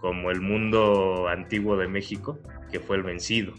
como 0.00 0.30
el 0.30 0.40
mundo 0.40 1.28
antiguo 1.28 1.76
de 1.76 1.88
México, 1.88 2.38
que 2.70 2.80
fue 2.80 2.96
el 2.96 3.04
vencido. 3.04 3.54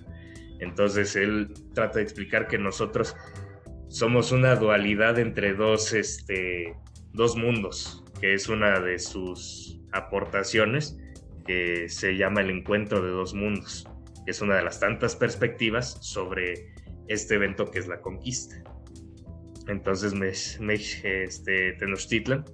Entonces 0.60 1.15
él 1.15 1.53
trata 1.74 2.00
de 2.00 2.03
explicar 2.03 2.48
que 2.48 2.58
nosotros 2.58 3.15
somos 3.88 4.32
una 4.32 4.56
dualidad 4.56 5.17
entre 5.17 5.53
dos 5.53 5.94
este, 5.94 6.75
Dos 7.13 7.36
Mundos, 7.36 8.03
que 8.20 8.34
es 8.34 8.48
una 8.48 8.79
de 8.79 9.00
sus 9.00 9.79
aportaciones, 9.91 11.00
que 11.47 11.89
se 11.89 12.17
llama 12.17 12.41
El 12.41 12.51
Encuentro 12.51 13.01
de 13.01 13.09
Dos 13.09 13.33
Mundos, 13.33 13.87
que 14.25 14.31
es 14.31 14.41
una 14.41 14.55
de 14.55 14.63
las 14.63 14.79
tantas 14.79 15.15
perspectivas 15.15 15.97
sobre 16.01 16.73
este 17.07 17.35
evento 17.35 17.71
que 17.71 17.79
es 17.79 17.87
la 17.87 18.01
conquista. 18.01 18.61
Entonces, 19.67 20.13
este, 21.03 21.73
Tenochtitlan 21.73 22.45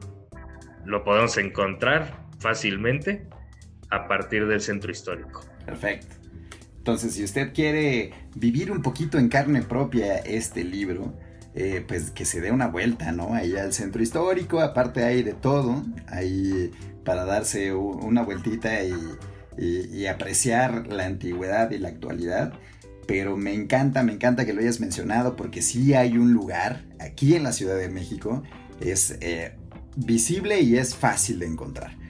lo 0.85 1.03
podemos 1.03 1.37
encontrar 1.37 2.27
fácilmente 2.39 3.27
a 3.89 4.07
partir 4.07 4.47
del 4.47 4.61
centro 4.61 4.91
histórico. 4.91 5.45
Perfecto. 5.65 6.15
Entonces, 6.77 7.13
si 7.13 7.23
usted 7.23 7.53
quiere 7.53 8.11
vivir 8.35 8.71
un 8.71 8.81
poquito 8.81 9.17
en 9.17 9.29
carne 9.29 9.61
propia 9.61 10.17
este 10.17 10.63
libro, 10.63 11.17
eh, 11.55 11.83
pues 11.87 12.09
que 12.11 12.25
se 12.25 12.41
dé 12.41 12.51
una 12.51 12.67
vuelta, 12.67 13.11
¿no? 13.11 13.33
Ahí 13.33 13.55
al 13.55 13.73
centro 13.73 14.01
histórico, 14.01 14.59
aparte 14.59 15.03
hay 15.03 15.21
de 15.21 15.33
todo, 15.33 15.83
ahí 16.07 16.71
para 17.03 17.25
darse 17.25 17.73
una 17.73 18.23
vueltita 18.23 18.83
y, 18.83 19.17
apreciar 20.07 20.87
la 20.87 21.05
antigüedad 21.05 21.71
y 21.71 21.77
la 21.77 21.89
actualidad. 21.89 22.53
Pero 23.05 23.37
me 23.37 23.53
encanta, 23.53 24.01
me 24.01 24.13
encanta 24.13 24.45
que 24.45 24.53
lo 24.53 24.61
hayas 24.61 24.79
mencionado 24.79 25.35
porque 25.35 25.61
sí 25.61 25.93
hay 25.93 26.17
un 26.17 26.33
lugar 26.33 26.85
aquí 26.99 27.35
en 27.35 27.43
la 27.43 27.51
Ciudad 27.51 27.77
de 27.77 27.89
México, 27.89 28.43
es 28.79 29.17
eh, 29.21 29.53
visible 29.95 30.61
y 30.61 30.77
es 30.77 30.95
fácil 30.95 31.39
de 31.39 31.47
encontrar. 31.47 32.02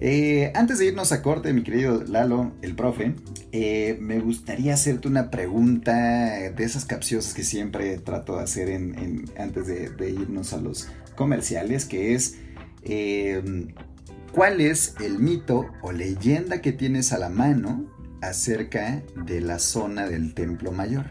Eh, 0.00 0.52
antes 0.54 0.78
de 0.78 0.86
irnos 0.86 1.10
a 1.10 1.22
corte, 1.22 1.52
mi 1.52 1.64
querido 1.64 2.04
Lalo, 2.04 2.52
el 2.62 2.76
profe, 2.76 3.16
eh, 3.50 3.98
me 4.00 4.20
gustaría 4.20 4.74
hacerte 4.74 5.08
una 5.08 5.30
pregunta 5.30 5.92
de 5.92 6.64
esas 6.64 6.84
capciosas 6.84 7.34
que 7.34 7.42
siempre 7.42 7.98
trato 7.98 8.36
de 8.36 8.44
hacer 8.44 8.68
antes 9.36 9.66
de, 9.66 10.10
irnos 10.10 10.52
a 10.52 10.58
los 10.58 10.88
comerciales, 11.16 11.84
que 11.84 12.14
es, 12.14 12.36
eh, 12.84 13.42
¿cuál 14.32 14.60
es 14.60 14.94
el 15.00 15.18
mito 15.18 15.66
o 15.82 15.90
leyenda 15.90 16.60
que 16.60 16.72
tienes 16.72 17.12
a 17.12 17.18
la 17.18 17.28
mano 17.28 17.92
acerca 18.20 19.02
de 19.26 19.40
la 19.40 19.58
zona 19.58 20.06
del 20.06 20.32
Templo 20.32 20.70
Mayor? 20.70 21.06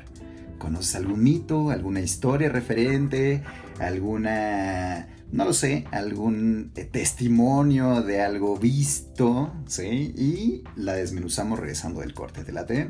¿Conoces 0.59 0.95
algún 0.95 1.23
mito, 1.23 1.71
alguna 1.71 1.99
historia 1.99 2.47
referente, 2.47 3.43
alguna 3.79 5.07
no 5.31 5.45
lo 5.45 5.53
sé, 5.53 5.85
algún 5.91 6.71
testimonio 6.91 8.01
de 8.01 8.21
algo 8.21 8.57
visto, 8.57 9.53
¿sí? 9.67 10.13
Y 10.15 10.63
la 10.75 10.93
desmenuzamos 10.93 11.59
regresando 11.59 12.01
del 12.01 12.13
corte 12.13 12.43
de 12.43 12.51
la 12.51 12.65
T. 12.65 12.89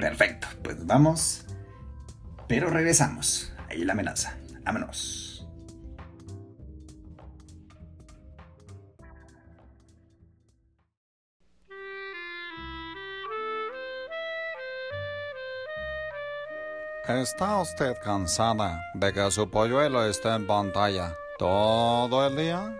Perfecto, 0.00 0.48
pues 0.62 0.84
vamos. 0.84 1.46
Pero 2.48 2.70
regresamos. 2.70 3.52
Ahí 3.68 3.84
la 3.84 3.92
amenaza. 3.92 4.36
Vámonos. 4.64 5.29
¿Está 17.18 17.58
usted 17.60 17.96
cansada 18.04 18.80
de 18.94 19.12
que 19.12 19.30
su 19.32 19.50
polluelo 19.50 20.04
esté 20.04 20.28
en 20.28 20.46
pantalla 20.46 21.12
todo 21.38 22.24
el 22.28 22.36
día? 22.36 22.72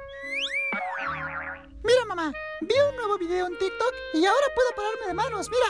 Mira, 1.83 2.05
mamá, 2.07 2.33
vi 2.61 2.75
un 2.89 2.97
nuevo 2.97 3.19
video 3.19 3.49
en 3.49 3.59
TikTok 3.59 3.93
y 4.15 4.25
ahora 4.25 4.47
puedo 4.55 4.69
pararme 4.77 5.07
de 5.09 5.15
manos, 5.15 5.51
mira. 5.51 5.67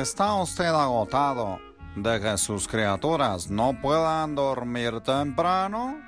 ¿Está 0.00 0.34
usted 0.34 0.66
agotado 0.66 1.60
de 1.94 2.20
que 2.20 2.36
sus 2.38 2.66
criaturas 2.66 3.48
no 3.48 3.80
puedan 3.80 4.34
dormir 4.34 5.00
temprano? 5.02 6.02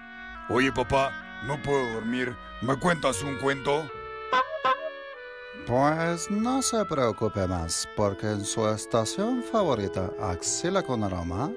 Oye, 0.51 0.73
papá, 0.73 1.13
no 1.45 1.63
puedo 1.63 1.95
dormir. 1.95 2.37
¿Me 2.61 2.77
cuentas 2.77 3.23
un 3.23 3.39
cuento? 3.39 3.89
Pues 5.67 6.31
no 6.31 6.63
se 6.63 6.85
preocupe 6.85 7.47
más, 7.47 7.89
porque 7.97 8.27
en 8.27 8.45
su 8.45 8.67
estación 8.69 9.43
favorita, 9.43 10.11
Axila 10.21 10.83
con 10.83 11.05
Aroma, 11.05 11.51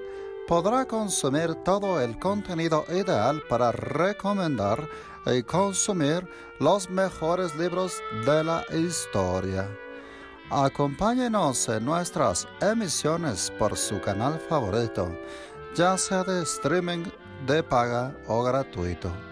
podrá 0.46 0.84
consumir 0.84 1.54
todo 1.64 2.00
el 2.00 2.18
contenido 2.18 2.84
ideal 2.90 3.42
para 3.48 3.72
recomendar 3.72 4.86
y 5.26 5.42
consumir 5.42 6.28
los 6.58 6.90
mejores 6.90 7.54
libros 7.56 8.02
de 8.26 8.44
la 8.44 8.64
historia. 8.70 9.68
Acompáñenos 10.50 11.66
en 11.70 11.84
nuestras 11.86 12.46
emisiones 12.60 13.50
por 13.58 13.76
su 13.78 14.00
canal 14.00 14.38
favorito, 14.48 15.10
ya 15.74 15.96
sea 15.96 16.24
de 16.24 16.42
streaming, 16.42 17.04
de 17.46 17.62
paga 17.62 18.14
o 18.26 18.42
gratuito. 18.42 19.31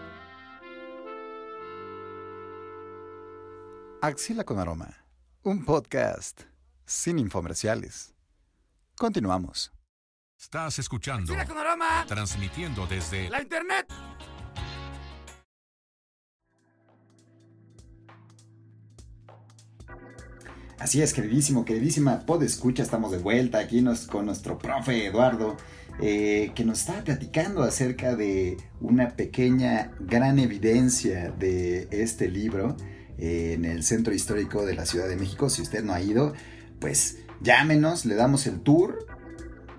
Axila 4.02 4.44
con 4.44 4.58
Aroma, 4.58 5.04
un 5.42 5.64
podcast 5.64 6.42
sin 6.86 7.18
infomerciales. 7.18 8.14
Continuamos. 8.96 9.72
Estás 10.38 10.78
escuchando, 10.78 11.32
Axila 11.34 11.46
con 11.46 11.58
aroma. 11.58 12.04
transmitiendo 12.08 12.86
desde 12.86 13.28
La 13.28 13.42
internet. 13.42 13.86
Así 20.78 21.02
es, 21.02 21.12
queridísimo, 21.12 21.64
queridísima 21.64 22.24
pod 22.24 22.42
escucha, 22.42 22.82
estamos 22.82 23.12
de 23.12 23.18
vuelta 23.18 23.58
aquí 23.58 23.82
nos- 23.82 24.06
con 24.06 24.24
nuestro 24.26 24.56
profe 24.58 25.06
Eduardo, 25.06 25.56
eh, 26.00 26.52
que 26.54 26.64
nos 26.64 26.80
estaba 26.80 27.04
platicando 27.04 27.62
acerca 27.62 28.16
de 28.16 28.56
una 28.80 29.10
pequeña 29.10 29.92
gran 30.00 30.38
evidencia 30.38 31.30
de 31.32 31.86
este 31.90 32.28
libro 32.28 32.76
en 33.20 33.64
el 33.64 33.82
Centro 33.82 34.14
Histórico 34.14 34.64
de 34.66 34.74
la 34.74 34.86
Ciudad 34.86 35.08
de 35.08 35.16
México. 35.16 35.48
Si 35.50 35.62
usted 35.62 35.84
no 35.84 35.92
ha 35.92 36.00
ido, 36.00 36.32
pues 36.80 37.18
llámenos, 37.40 38.04
le 38.06 38.14
damos 38.14 38.46
el 38.46 38.60
tour. 38.60 39.06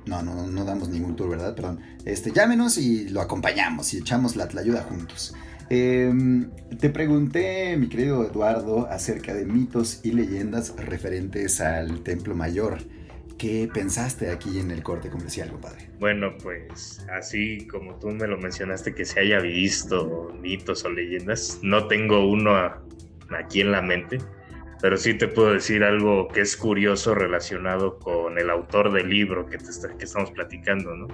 No, 0.05 0.23
no, 0.23 0.47
no 0.47 0.65
damos 0.65 0.89
ningún 0.89 1.15
tour, 1.15 1.29
¿verdad? 1.29 1.55
Perdón. 1.55 1.79
Este, 2.05 2.31
llámenos 2.31 2.77
y 2.77 3.09
lo 3.09 3.21
acompañamos 3.21 3.93
y 3.93 3.97
echamos 3.97 4.35
la 4.35 4.45
ayuda 4.59 4.83
juntos. 4.83 5.35
Eh, 5.69 6.11
te 6.79 6.89
pregunté, 6.89 7.77
mi 7.77 7.87
querido 7.87 8.25
Eduardo, 8.25 8.87
acerca 8.87 9.33
de 9.33 9.45
mitos 9.45 10.01
y 10.03 10.11
leyendas 10.11 10.75
referentes 10.75 11.61
al 11.61 12.01
Templo 12.03 12.35
Mayor. 12.35 12.79
¿Qué 13.37 13.69
pensaste 13.73 14.29
aquí 14.29 14.59
en 14.59 14.69
el 14.69 14.83
corte 14.83 15.09
comercial, 15.09 15.49
compadre? 15.49 15.89
Bueno, 15.99 16.35
pues 16.43 17.03
así 17.17 17.65
como 17.67 17.95
tú 17.95 18.09
me 18.09 18.27
lo 18.27 18.37
mencionaste 18.37 18.93
que 18.93 19.05
se 19.05 19.19
haya 19.21 19.39
visto 19.39 20.31
mitos 20.41 20.83
o 20.83 20.89
leyendas, 20.91 21.59
no 21.63 21.87
tengo 21.87 22.29
uno 22.29 22.55
a- 22.55 22.83
aquí 23.35 23.61
en 23.61 23.71
la 23.71 23.81
mente, 23.81 24.17
pero 24.81 24.97
sí 24.97 25.13
te 25.13 25.27
puedo 25.27 25.53
decir 25.53 25.83
algo 25.83 26.27
que 26.27 26.41
es 26.41 26.57
curioso 26.57 27.13
relacionado 27.15 27.99
con 27.99 28.37
el 28.39 28.49
autor 28.49 28.91
del 28.91 29.09
libro 29.09 29.45
que, 29.45 29.57
te 29.57 29.69
está- 29.69 29.95
que 29.97 30.05
estamos 30.05 30.31
platicando, 30.31 30.95
¿no? 30.95 31.07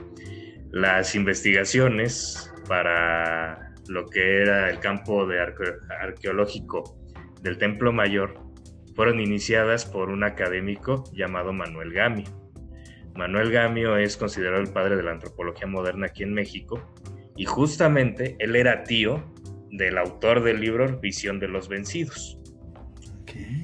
Las 0.71 1.15
investigaciones 1.15 2.53
para 2.67 3.73
lo 3.87 4.05
que 4.07 4.41
era 4.41 4.69
el 4.69 4.79
campo 4.79 5.25
de 5.25 5.39
arque- 5.41 5.77
arqueológico 6.01 6.97
del 7.41 7.57
Templo 7.57 7.91
Mayor 7.93 8.39
fueron 8.95 9.19
iniciadas 9.19 9.85
por 9.85 10.09
un 10.09 10.23
académico 10.23 11.03
llamado 11.13 11.53
Manuel 11.53 11.93
Gamio. 11.93 12.25
Manuel 13.15 13.51
Gamio 13.51 13.97
es 13.97 14.17
considerado 14.17 14.61
el 14.61 14.71
padre 14.71 14.95
de 14.95 15.03
la 15.03 15.11
antropología 15.11 15.67
moderna 15.67 16.07
aquí 16.07 16.23
en 16.23 16.33
México 16.33 16.81
y 17.35 17.45
justamente 17.45 18.35
él 18.39 18.55
era 18.55 18.83
tío 18.83 19.23
del 19.71 19.97
autor 19.97 20.43
del 20.43 20.59
libro 20.59 20.99
Visión 20.99 21.39
de 21.39 21.47
los 21.47 21.67
Vencidos. 21.67 22.39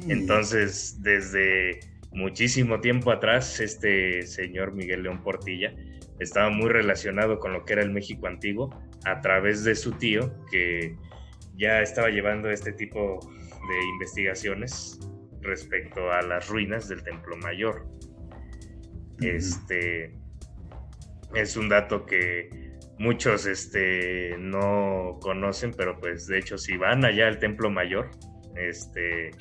Entonces, 0.08 1.02
desde 1.02 1.80
muchísimo 2.12 2.80
tiempo 2.80 3.12
atrás, 3.12 3.60
este 3.60 4.24
señor 4.24 4.74
Miguel 4.74 5.04
León 5.04 5.24
Portilla 5.24 5.74
estaba 6.20 6.50
muy 6.50 6.70
relacionado 6.70 7.40
con 7.40 7.54
lo 7.54 7.66
que 7.66 7.74
era 7.74 7.82
el 7.82 7.92
México 7.92 8.28
antiguo 8.28 8.70
a 9.06 9.22
través 9.22 9.64
de 9.64 9.76
su 9.76 9.94
tío, 9.94 10.34
que 10.52 10.96
ya 11.56 11.82
estaba 11.82 12.10
llevando 12.10 12.50
este 12.50 12.72
tipo 12.74 13.20
de 13.68 13.84
investigaciones 13.94 15.00
respecto 15.42 16.12
a 16.12 16.22
las 16.22 16.50
ruinas 16.50 16.88
del 16.88 17.04
Templo 17.04 17.38
Mayor. 17.38 17.88
Este 19.22 20.13
es 21.34 21.58
un 21.58 21.70
dato 21.70 22.06
que 22.06 22.73
muchos 23.04 23.46
este, 23.46 24.38
no 24.39 25.20
conocen, 25.22 25.74
pero 25.76 26.00
pues 26.00 26.26
de 26.26 26.39
hecho 26.39 26.58
si 26.58 26.78
van 26.78 27.04
allá 27.04 27.28
al 27.28 27.38
Templo 27.38 27.70
Mayor, 27.70 28.10
este, 28.56 29.32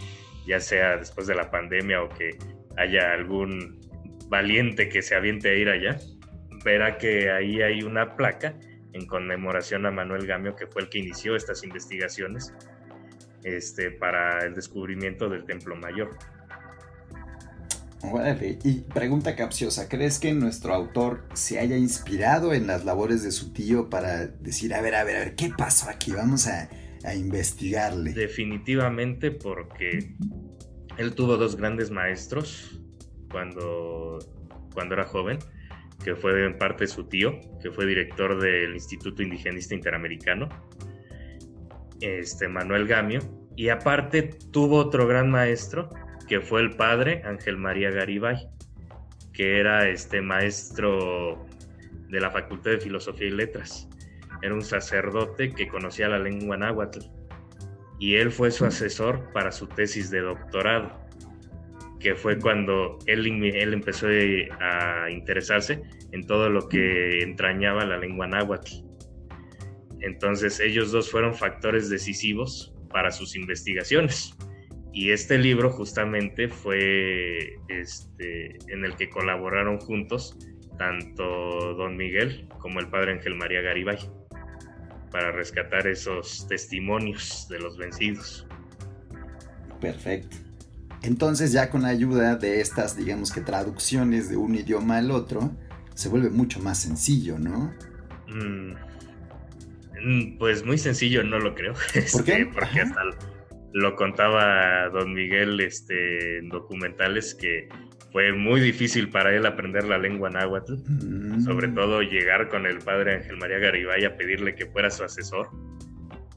ya 0.45 0.59
sea 0.59 0.97
después 0.97 1.29
de 1.29 1.37
la 1.37 1.49
pandemia 1.49 2.03
o 2.03 2.09
que 2.09 2.31
haya 2.77 3.13
algún 3.13 3.81
valiente 4.29 4.89
que 4.89 5.01
se 5.01 5.15
aviente 5.15 5.51
a 5.51 5.55
ir 5.55 5.69
allá, 5.69 5.97
verá 6.65 6.99
que 6.99 7.31
ahí 7.31 7.63
hay 7.63 7.85
una 7.85 8.17
placa 8.17 8.59
en 8.95 9.07
conmemoración 9.07 9.87
a 9.87 9.93
Manuel 9.93 10.27
Gamio, 10.27 10.57
que 10.57 10.67
fue 10.67 10.83
el 10.83 10.89
que 10.89 10.99
inició 10.99 11.37
estas 11.37 11.63
investigaciones 11.63 12.53
este, 13.45 13.93
para 13.93 14.45
el 14.45 14.55
descubrimiento 14.55 15.29
del 15.29 15.45
Templo 15.45 15.77
Mayor. 15.77 16.11
Y 18.65 18.81
pregunta 18.81 19.37
capciosa, 19.37 19.89
¿crees 19.89 20.19
que 20.19 20.33
nuestro 20.33 20.75
autor 20.75 21.25
se 21.35 21.59
haya 21.59 21.77
inspirado 21.77 22.53
en 22.53 22.67
las 22.67 22.85
labores 22.85 23.23
de 23.23 23.31
su 23.31 23.53
tío 23.53 23.89
para 23.89 24.27
decir, 24.27 24.75
a 24.75 24.81
ver, 24.81 24.95
a 24.95 25.05
ver, 25.05 25.17
a 25.17 25.19
ver, 25.21 25.35
¿qué 25.37 25.51
pasó 25.57 25.89
aquí? 25.89 26.13
Vamos 26.13 26.49
a, 26.49 26.69
a 27.05 27.15
investigarle. 27.15 28.13
Definitivamente 28.13 29.31
porque 29.31 30.15
él 30.99 31.15
tuvo 31.15 31.37
dos 31.37 31.57
grandes 31.57 31.91
maestros 31.91 32.81
cuando, 33.31 34.19
cuando 34.75 34.95
era 34.95 35.05
joven, 35.05 35.39
que 36.05 36.15
fue 36.15 36.45
en 36.45 36.59
parte 36.59 36.87
su 36.87 37.05
tío, 37.05 37.41
que 37.61 37.71
fue 37.71 37.87
director 37.87 38.41
del 38.41 38.75
Instituto 38.75 39.23
Indigenista 39.23 39.75
Interamericano, 39.75 40.49
este 42.01 42.49
Manuel 42.49 42.87
Gamio, 42.87 43.21
y 43.57 43.69
aparte 43.69 44.23
tuvo 44.51 44.77
otro 44.77 45.07
gran 45.07 45.31
maestro, 45.31 45.89
que 46.33 46.41
fue 46.41 46.63
el 46.63 46.71
padre 46.71 47.21
Ángel 47.27 47.59
María 47.59 47.91
Garibay, 47.91 48.49
que 49.35 49.61
era 49.61 49.87
este 49.91 50.23
maestro 50.23 51.47
de 52.09 52.21
la 52.21 52.31
Facultad 52.31 52.71
de 52.71 52.79
Filosofía 52.79 53.27
y 53.27 53.33
Letras. 53.33 53.87
Era 54.41 54.55
un 54.55 54.63
sacerdote 54.63 55.53
que 55.53 55.69
conocía 55.69 56.09
la 56.09 56.19
lengua 56.19 56.57
náhuatl 56.57 57.01
y 57.99 58.15
él 58.15 58.33
fue 58.33 58.51
su 58.51 58.65
asesor 58.65 59.31
para 59.35 59.53
su 59.53 59.67
tesis 59.67 60.11
de 60.11 60.21
doctorado, 60.21 61.07
que 62.01 62.15
fue 62.15 62.39
cuando 62.39 62.99
él, 63.05 63.27
él 63.27 63.75
empezó 63.75 64.07
a 64.59 65.11
interesarse 65.11 65.83
en 66.13 66.27
todo 66.27 66.49
lo 66.49 66.67
que 66.67 67.23
entrañaba 67.23 67.85
la 67.85 67.99
lengua 67.99 68.27
náhuatl. 68.27 68.73
Entonces 70.01 70.61
ellos 70.61 70.93
dos 70.93 71.11
fueron 71.11 71.35
factores 71.35 71.91
decisivos 71.91 72.73
para 72.89 73.11
sus 73.11 73.37
investigaciones. 73.37 74.35
Y 74.93 75.11
este 75.11 75.39
libro 75.39 75.71
justamente 75.71 76.49
fue 76.49 77.57
este, 77.69 78.59
en 78.69 78.85
el 78.85 78.95
que 78.97 79.09
colaboraron 79.09 79.79
juntos 79.79 80.37
tanto 80.79 81.75
don 81.75 81.97
Miguel 81.97 82.49
como 82.59 82.81
el 82.81 82.89
padre 82.89 83.13
Ángel 83.13 83.35
María 83.35 83.63
Garibay 83.63 83.99
para 85.11 85.31
rescatar 85.33 85.87
esos 85.87 86.47
testimonios 86.49 87.47
de 87.49 87.59
los 87.59 87.77
vencidos. 87.77 88.47
Perfecto. 89.81 90.37
Entonces 91.03 91.53
ya 91.53 91.71
con 91.71 91.83
la 91.83 91.89
ayuda 91.89 92.37
de 92.37 92.61
estas, 92.61 92.97
digamos 92.97 93.33
que 93.33 93.41
traducciones 93.41 94.29
de 94.31 94.37
un 94.37 94.55
idioma 94.55 94.99
al 94.99 95.11
otro, 95.11 95.51
se 95.95 96.09
vuelve 96.09 96.31
mucho 96.31 96.61
más 96.61 96.79
sencillo, 96.79 97.39
¿no? 97.39 97.75
Mm, 98.29 98.75
pues 100.39 100.65
muy 100.65 100.79
sencillo, 100.79 101.23
no 101.25 101.39
lo 101.39 101.55
creo. 101.55 101.75
¿Por 102.13 102.25
qué? 102.25 102.33
Este, 102.33 102.47
porque 102.47 102.81
Ajá. 102.81 102.89
hasta 102.89 103.01
lo 103.73 103.97
contaba 103.97 104.89
don 104.91 105.15
Miguel 105.15 105.61
este, 105.61 106.39
en 106.39 106.49
documentales 106.49 107.35
que 107.35 107.69
fue 108.13 108.33
muy 108.33 108.61
difícil 108.61 109.09
para 109.09 109.35
él 109.35 109.47
aprender 109.47 109.85
la 109.85 109.97
lengua 109.97 110.29
náhuatl, 110.29 110.75
Mm. 110.87 111.41
sobre 111.43 111.69
todo 111.69 112.03
llegar 112.03 112.49
con 112.49 112.67
el 112.67 112.79
padre 112.79 113.15
Ángel 113.17 113.39
María 113.39 113.59
Garibay 113.59 114.05
a 114.05 114.17
pedirle 114.17 114.55
que 114.55 114.67
fuera 114.67 114.91
su 114.91 115.03
asesor, 115.05 115.49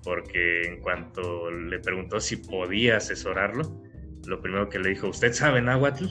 porque 0.04 0.62
en 0.68 0.80
cuanto 0.80 1.52
le 1.52 1.80
preguntó 1.80 2.20
si 2.22 2.38
podía 2.38 2.98
asesorarlo, 2.98 3.82
lo 4.26 4.42
primero 4.42 4.70
que 4.70 4.80
le 4.80 4.90
dijo, 4.90 5.10
¿usted 5.10 5.34
sabe 5.34 5.62
náhuatl? 5.62 6.06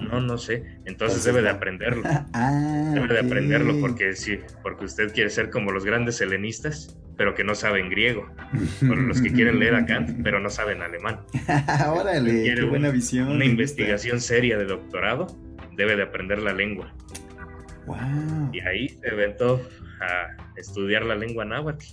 No, 0.00 0.20
no 0.20 0.38
sé. 0.38 0.78
Entonces 0.84 1.24
debe 1.24 1.42
de 1.42 1.50
aprenderlo. 1.50 2.02
Ah, 2.32 2.92
Debe 2.94 3.08
de 3.14 3.20
aprenderlo 3.20 3.80
porque 3.80 4.14
sí, 4.14 4.38
porque 4.62 4.84
usted 4.84 5.12
quiere 5.12 5.30
ser 5.30 5.50
como 5.50 5.72
los 5.72 5.84
grandes 5.84 6.20
helenistas, 6.20 6.96
pero 7.16 7.34
que 7.34 7.44
no 7.44 7.54
saben 7.54 7.88
griego. 7.90 8.30
O 8.82 8.94
los 8.94 9.20
que 9.20 9.32
quieren 9.32 9.58
leer 9.58 9.74
a 9.74 9.84
Kant, 9.86 10.20
pero 10.24 10.40
no 10.40 10.48
saben 10.50 10.80
alemán. 10.82 11.20
Órale, 11.88 12.42
Quiere 12.42 12.62
qué 12.62 12.66
buena 12.68 12.88
un- 12.88 12.94
visión. 12.94 13.24
Una 13.26 13.34
gusta. 13.36 13.44
investigación 13.50 14.20
seria 14.20 14.56
de 14.58 14.64
doctorado, 14.64 15.26
debe 15.76 15.96
de 15.96 16.02
aprender 16.04 16.38
la 16.40 16.52
lengua. 16.52 16.94
Wow. 17.86 18.50
Y 18.52 18.60
ahí 18.60 18.88
se 18.88 19.10
aventó 19.10 19.60
a 20.00 20.36
estudiar 20.56 21.04
la 21.04 21.14
lengua 21.16 21.44
náhuatl, 21.44 21.84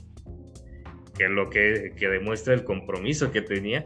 que 1.17 1.23
es 1.25 1.29
lo 1.31 1.49
que, 1.49 1.93
que 1.97 2.07
demuestra 2.09 2.53
el 2.53 2.63
compromiso 2.63 3.31
que 3.31 3.41
tenía 3.41 3.85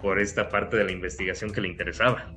por 0.00 0.20
esta 0.20 0.48
parte 0.48 0.76
de 0.76 0.84
la 0.84 0.92
investigación 0.92 1.52
que 1.52 1.60
le 1.60 1.68
interesaba. 1.68 2.32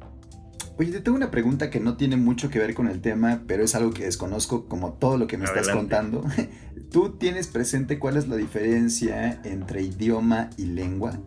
Oye, 0.84 0.91
te 0.91 1.00
tengo 1.00 1.15
una 1.15 1.32
pregunta 1.32 1.69
que 1.69 1.80
no 1.80 1.96
tiene 1.96 2.17
mucho 2.17 2.50
que 2.50 2.60
ver 2.60 2.74
con 2.74 2.89
el 2.89 3.00
tema, 3.00 3.43
pero 3.48 3.63
es 3.63 3.74
algo 3.74 3.93
que 3.93 4.04
desconozco 4.04 4.67
como 4.67 4.96
todo 4.96 5.17
lo 5.17 5.28
que 5.28 5.38
me 5.38 5.46
estás 5.46 5.69
contando. 5.69 6.26
¿Tú 6.91 7.12
tienes 7.17 7.48
presente 7.48 8.00
cuál 8.00 8.17
es 8.17 8.28
la 8.28 8.36
diferencia 8.36 9.39
entre 9.46 9.82
idioma 9.82 10.50
y 10.58 10.65
lengua? 10.65 11.17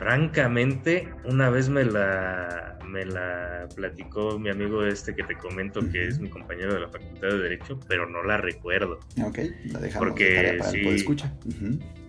Francamente, 0.00 1.10
una 1.26 1.48
vez 1.48 1.68
me 1.68 1.84
la, 1.84 2.76
me 2.88 3.04
la 3.04 3.68
platicó 3.76 4.36
mi 4.36 4.50
amigo 4.50 4.84
este 4.84 5.14
que 5.14 5.22
te 5.22 5.36
comento, 5.36 5.88
que 5.88 6.08
es 6.08 6.18
mi 6.18 6.28
compañero 6.28 6.74
de 6.74 6.80
la 6.80 6.88
Facultad 6.88 7.28
de 7.28 7.38
Derecho, 7.38 7.78
pero 7.86 8.10
no 8.10 8.24
la 8.24 8.36
recuerdo. 8.36 8.98
Ok, 9.24 9.38
la 9.66 9.78
dejamos 9.78 10.08
Porque 10.08 10.24
de 10.24 10.34
tarea 10.34 10.58
para 10.58 10.70
sí. 10.72 10.80
el 10.80 10.96
escucha. 10.96 11.32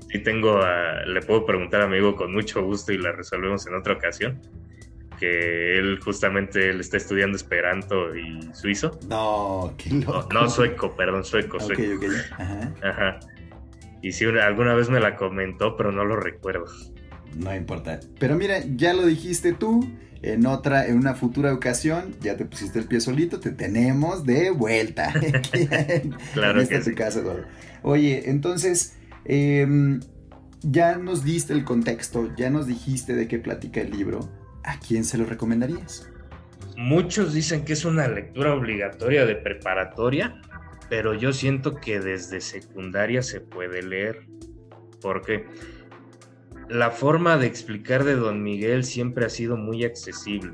Sí 0.09 0.19
tengo, 0.23 0.57
a- 0.57 1.05
le 1.05 1.21
puedo 1.21 1.45
preguntar 1.45 1.81
a 1.81 1.87
mi 1.87 1.97
amigo 1.97 2.15
con 2.15 2.33
mucho 2.33 2.63
gusto 2.63 2.91
y 2.91 2.97
la 2.97 3.11
resolvemos 3.11 3.67
en 3.67 3.75
otra 3.75 3.93
ocasión. 3.93 4.41
Que 5.23 5.79
él 5.79 5.99
justamente 6.03 6.69
él 6.69 6.81
está 6.81 6.97
estudiando 6.97 7.37
Esperanto 7.37 8.13
y 8.13 8.41
suizo. 8.53 8.99
No, 9.07 9.73
qué 9.77 9.89
loco. 9.91 10.27
no, 10.33 10.49
sueco, 10.49 10.95
perdón, 10.97 11.23
sueco, 11.23 11.61
sueco. 11.61 11.81
Ajá. 12.37 12.73
Ajá. 12.83 13.19
Y 14.01 14.11
sí, 14.11 14.25
una- 14.25 14.45
alguna 14.45 14.73
vez 14.73 14.89
me 14.89 14.99
la 14.99 15.15
comentó, 15.15 15.77
pero 15.77 15.93
no 15.93 16.03
lo 16.03 16.17
recuerdo. 16.17 16.65
No 17.37 17.55
importa. 17.55 18.01
Pero 18.19 18.35
mira, 18.35 18.59
ya 18.75 18.93
lo 18.93 19.05
dijiste 19.05 19.53
tú. 19.53 19.87
En 20.21 20.45
otra, 20.45 20.87
en 20.87 20.97
una 20.97 21.15
futura 21.15 21.53
ocasión, 21.53 22.15
ya 22.21 22.35
te 22.37 22.43
pusiste 22.45 22.79
el 22.79 22.85
pie 22.85 22.99
solito, 23.01 23.39
te 23.39 23.51
tenemos 23.51 24.25
de 24.25 24.51
vuelta. 24.51 25.13
Claro 26.33 26.61
en 26.61 26.67
que 26.67 26.81
sí. 26.81 26.93
casa. 26.95 27.21
Oye, 27.81 28.29
entonces, 28.29 28.97
em, 29.25 29.99
ya 30.61 30.97
nos 30.97 31.23
diste 31.23 31.53
el 31.53 31.63
contexto, 31.63 32.29
ya 32.37 32.49
nos 32.49 32.67
dijiste 32.67 33.15
de 33.15 33.27
qué 33.27 33.37
platica 33.39 33.81
el 33.81 33.91
libro. 33.91 34.29
¿A 34.63 34.79
quién 34.79 35.03
se 35.03 35.17
lo 35.17 35.25
recomendarías? 35.25 36.09
Muchos 36.77 37.33
dicen 37.33 37.65
que 37.65 37.73
es 37.73 37.85
una 37.85 38.07
lectura 38.07 38.53
obligatoria 38.53 39.25
de 39.25 39.35
preparatoria, 39.35 40.41
pero 40.89 41.13
yo 41.13 41.33
siento 41.33 41.75
que 41.75 41.99
desde 41.99 42.41
secundaria 42.41 43.21
se 43.21 43.41
puede 43.41 43.83
leer. 43.83 44.25
Porque 45.01 45.45
la 46.69 46.91
forma 46.91 47.37
de 47.37 47.47
explicar 47.47 48.03
de 48.03 48.15
Don 48.15 48.41
Miguel 48.41 48.85
siempre 48.85 49.25
ha 49.25 49.29
sido 49.29 49.57
muy 49.57 49.83
accesible. 49.83 50.53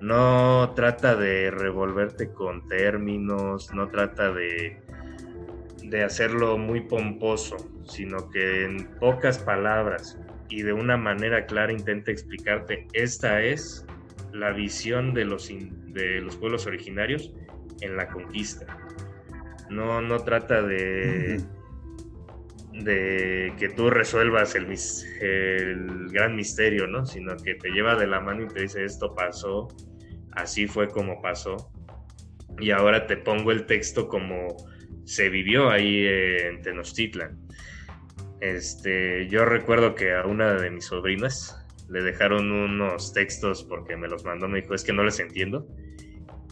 No 0.00 0.72
trata 0.74 1.16
de 1.16 1.50
revolverte 1.50 2.30
con 2.32 2.68
términos, 2.68 3.72
no 3.72 3.88
trata 3.88 4.32
de, 4.32 4.80
de 5.82 6.04
hacerlo 6.04 6.56
muy 6.58 6.82
pomposo, 6.82 7.56
sino 7.84 8.30
que 8.30 8.64
en 8.64 8.86
pocas 8.98 9.38
palabras 9.38 10.18
y 10.50 10.62
de 10.62 10.72
una 10.72 10.96
manera 10.96 11.46
clara 11.46 11.72
intenta 11.72 12.10
explicarte 12.10 12.86
esta 12.92 13.42
es 13.42 13.86
la 14.32 14.50
visión 14.50 15.14
de 15.14 15.24
los, 15.24 15.50
in- 15.50 15.92
de 15.92 16.20
los 16.20 16.36
pueblos 16.36 16.66
originarios 16.66 17.32
en 17.80 17.96
la 17.96 18.08
conquista. 18.08 18.66
No, 19.70 20.02
no 20.02 20.18
trata 20.24 20.62
de, 20.62 21.40
de 22.72 23.54
que 23.58 23.68
tú 23.68 23.88
resuelvas 23.90 24.54
el, 24.56 24.66
el 25.20 26.08
gran 26.10 26.34
misterio, 26.36 26.86
¿no? 26.86 27.06
Sino 27.06 27.36
que 27.36 27.54
te 27.54 27.70
lleva 27.70 27.94
de 27.96 28.06
la 28.08 28.20
mano 28.20 28.42
y 28.44 28.48
te 28.48 28.62
dice 28.62 28.84
esto 28.84 29.14
pasó, 29.14 29.68
así 30.32 30.66
fue 30.66 30.88
como 30.88 31.22
pasó. 31.22 31.72
Y 32.58 32.72
ahora 32.72 33.06
te 33.06 33.16
pongo 33.16 33.52
el 33.52 33.64
texto 33.66 34.08
como 34.08 34.48
se 35.04 35.28
vivió 35.28 35.70
ahí 35.70 36.04
en 36.06 36.60
Tenochtitlan. 36.62 37.39
Este, 38.40 39.28
yo 39.28 39.44
recuerdo 39.44 39.94
que 39.94 40.14
a 40.14 40.24
una 40.24 40.54
de 40.54 40.70
mis 40.70 40.86
sobrinas 40.86 41.56
le 41.88 42.02
dejaron 42.02 42.50
unos 42.52 43.12
textos 43.12 43.64
porque 43.64 43.96
me 43.96 44.08
los 44.08 44.24
mandó, 44.24 44.48
me 44.48 44.62
dijo, 44.62 44.74
es 44.74 44.84
que 44.84 44.92
no 44.92 45.04
les 45.04 45.20
entiendo. 45.20 45.66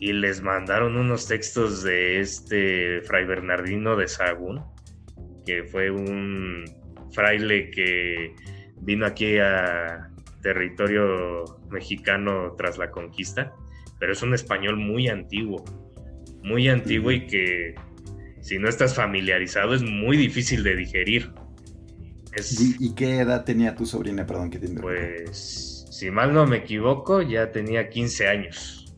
Y 0.00 0.12
les 0.12 0.42
mandaron 0.42 0.96
unos 0.96 1.26
textos 1.26 1.82
de 1.82 2.20
este 2.20 3.00
fray 3.02 3.24
Bernardino 3.24 3.96
de 3.96 4.06
Sahagún, 4.06 4.62
que 5.44 5.64
fue 5.64 5.90
un 5.90 6.64
fraile 7.12 7.70
que 7.70 8.34
vino 8.80 9.06
aquí 9.06 9.38
a 9.38 10.10
territorio 10.42 11.44
mexicano 11.70 12.54
tras 12.56 12.78
la 12.78 12.90
conquista, 12.90 13.52
pero 13.98 14.12
es 14.12 14.22
un 14.22 14.34
español 14.34 14.76
muy 14.76 15.08
antiguo, 15.08 15.64
muy 16.42 16.68
antiguo 16.68 17.10
y 17.10 17.26
que 17.26 17.74
si 18.40 18.58
no 18.58 18.68
estás 18.68 18.94
familiarizado 18.94 19.74
es 19.74 19.82
muy 19.82 20.16
difícil 20.16 20.62
de 20.62 20.76
digerir. 20.76 21.32
Es, 22.32 22.60
¿Y, 22.60 22.76
y 22.78 22.94
qué 22.94 23.20
edad 23.20 23.44
tenía 23.44 23.74
tu 23.74 23.86
sobrina? 23.86 24.26
Perdón 24.26 24.50
que 24.50 24.58
te 24.58 24.68
pues, 24.68 25.86
si 25.90 26.10
mal 26.10 26.32
no 26.32 26.46
me 26.46 26.58
equivoco, 26.58 27.22
ya 27.22 27.50
tenía 27.52 27.88
15 27.88 28.28
años. 28.28 28.94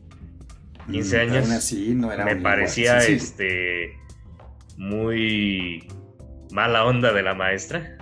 15 0.91 1.17
Mm, 1.17 1.19
años. 1.21 1.45
Aún 1.45 1.51
así, 1.53 1.93
no 1.95 2.11
era 2.11 2.25
me 2.25 2.35
parecía 2.35 2.99
lenguaje. 2.99 3.19
Sí, 3.19 3.19
sí. 3.19 3.25
este 3.25 3.93
muy 4.77 5.87
mala 6.51 6.85
onda 6.85 7.13
de 7.13 7.23
la 7.23 7.33
maestra, 7.35 7.97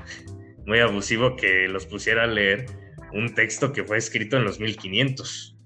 muy 0.66 0.80
abusivo 0.80 1.36
que 1.36 1.68
los 1.68 1.86
pusiera 1.86 2.24
a 2.24 2.28
leer 2.28 2.66
un 3.14 3.34
texto 3.34 3.72
que 3.74 3.84
fue 3.84 3.98
escrito 3.98 4.38
en 4.38 4.44
los 4.46 4.60
1500, 4.60 5.58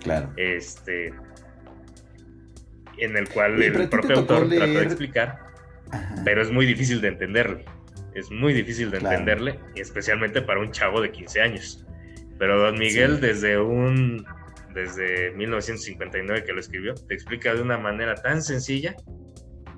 Claro. 0.00 0.32
este 0.36 1.12
en 2.98 3.16
el 3.16 3.28
cual 3.28 3.62
el 3.62 3.88
propio 3.88 4.16
autor 4.18 4.48
trató 4.48 4.72
de 4.72 4.82
explicar, 4.82 5.38
Ajá. 5.90 6.22
pero 6.24 6.42
es 6.42 6.50
muy 6.50 6.66
difícil 6.66 7.00
de 7.00 7.08
entenderle. 7.08 7.64
Es 8.14 8.30
muy 8.30 8.52
difícil 8.52 8.90
de 8.90 8.98
entenderle, 8.98 9.58
especialmente 9.74 10.42
para 10.42 10.60
un 10.60 10.70
chavo 10.72 11.00
de 11.00 11.10
15 11.12 11.40
años. 11.40 11.84
Pero 12.38 12.58
Don 12.60 12.78
Miguel 12.78 13.16
Sí. 13.16 13.20
desde 13.20 13.58
un 13.60 14.24
desde 14.74 15.32
1959 15.32 16.44
que 16.44 16.52
lo 16.52 16.60
escribió, 16.60 16.94
te 16.94 17.14
explica 17.14 17.52
de 17.54 17.62
una 17.62 17.78
manera 17.78 18.14
tan 18.14 18.42
sencilla, 18.42 18.94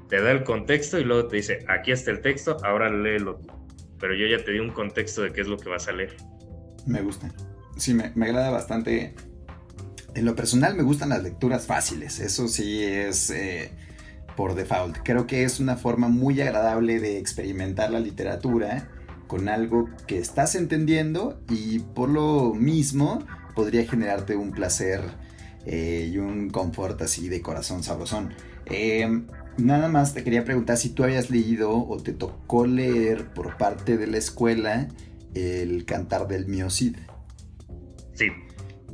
te 0.08 0.20
da 0.20 0.30
el 0.32 0.42
contexto 0.42 0.98
y 0.98 1.04
luego 1.04 1.28
te 1.28 1.36
dice, 1.36 1.64
aquí 1.68 1.92
está 1.92 2.10
el 2.10 2.20
texto, 2.20 2.56
ahora 2.64 2.90
léelo. 2.90 3.40
Pero 3.98 4.14
yo 4.14 4.26
ya 4.26 4.44
te 4.44 4.50
di 4.52 4.58
un 4.58 4.70
contexto 4.70 5.22
de 5.22 5.32
qué 5.32 5.40
es 5.42 5.46
lo 5.46 5.56
que 5.56 5.68
vas 5.68 5.88
a 5.88 5.92
leer. 5.92 6.16
Me 6.86 7.00
gusta. 7.02 7.32
Sí, 7.76 7.94
me, 7.94 8.10
me 8.14 8.26
agrada 8.26 8.50
bastante. 8.50 9.14
En 10.14 10.24
lo 10.24 10.34
personal 10.34 10.74
me 10.76 10.82
gustan 10.82 11.10
las 11.10 11.22
lecturas 11.22 11.66
fáciles. 11.66 12.18
Eso 12.18 12.48
sí 12.48 12.82
es 12.84 13.30
eh, 13.30 13.70
por 14.40 14.54
default. 14.54 14.96
Creo 15.04 15.26
que 15.26 15.44
es 15.44 15.60
una 15.60 15.76
forma 15.76 16.08
muy 16.08 16.40
agradable 16.40 16.98
de 16.98 17.18
experimentar 17.18 17.90
la 17.90 18.00
literatura 18.00 18.88
con 19.26 19.50
algo 19.50 19.90
que 20.06 20.16
estás 20.16 20.54
entendiendo 20.54 21.42
y 21.50 21.80
por 21.80 22.08
lo 22.08 22.54
mismo 22.54 23.22
podría 23.54 23.84
generarte 23.84 24.36
un 24.36 24.52
placer 24.52 25.02
eh, 25.66 26.08
y 26.10 26.16
un 26.16 26.48
confort 26.48 27.02
así 27.02 27.28
de 27.28 27.42
corazón 27.42 27.82
sabrosón. 27.82 28.32
Eh, 28.64 29.24
nada 29.58 29.88
más 29.88 30.14
te 30.14 30.24
quería 30.24 30.42
preguntar 30.42 30.78
si 30.78 30.88
tú 30.88 31.04
habías 31.04 31.28
leído 31.28 31.72
o 31.72 32.02
te 32.02 32.14
tocó 32.14 32.64
leer 32.64 33.34
por 33.34 33.58
parte 33.58 33.98
de 33.98 34.06
la 34.06 34.16
escuela 34.16 34.88
el 35.34 35.84
cantar 35.84 36.28
del 36.28 36.46
Miocid. 36.46 36.96
Sí, 38.14 38.28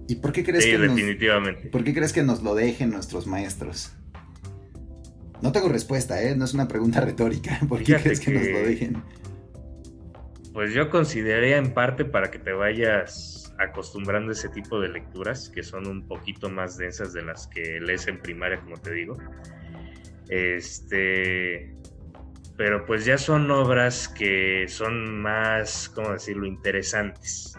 ¿Y 0.09 0.17
por 0.17 0.33
qué 0.33 0.45
crees 0.45 0.65
sí, 0.65 0.71
que 0.71 0.79
nos, 0.79 0.97
definitivamente. 0.97 1.69
por 1.69 1.85
qué 1.85 1.95
crees 1.95 2.13
que 2.13 2.25
nos 2.25 2.43
lo 2.43 2.57
dejen 2.57 2.91
nuestros 2.91 3.29
maestros? 3.29 3.93
No 5.42 5.53
tengo 5.53 5.68
respuesta, 5.68 6.22
¿eh? 6.22 6.35
No 6.37 6.44
es 6.44 6.55
una 6.55 6.68
pregunta 6.68 7.01
retórica. 7.05 7.61
¿Por 7.68 7.79
qué 7.79 7.99
Fíjate 7.99 8.03
crees 8.05 8.20
que... 8.20 8.31
nos 8.33 8.46
lo 8.49 8.68
dejen? 8.68 9.03
Pues 10.53 10.72
yo 10.72 10.88
consideraría 10.88 11.59
en 11.59 11.75
parte 11.75 12.05
para 12.05 12.31
que 12.31 12.38
te 12.38 12.53
vayas 12.53 13.55
acostumbrando 13.59 14.31
a 14.31 14.33
ese 14.33 14.49
tipo 14.49 14.81
de 14.81 14.88
lecturas 14.88 15.49
que 15.49 15.62
son 15.62 15.87
un 15.87 16.07
poquito 16.07 16.49
más 16.49 16.77
densas 16.77 17.12
de 17.12 17.22
las 17.22 17.46
que 17.49 17.81
lees 17.81 18.07
en 18.09 18.20
primaria, 18.20 18.61
como 18.61 18.77
te 18.77 18.92
digo. 18.92 19.18
Este, 20.29 21.75
pero 22.57 22.87
pues 22.87 23.05
ya 23.05 23.18
son 23.18 23.51
obras 23.51 24.09
que 24.09 24.66
son 24.68 25.20
más, 25.20 25.90
¿cómo 25.90 26.12
decirlo?, 26.12 26.46
interesantes, 26.46 27.55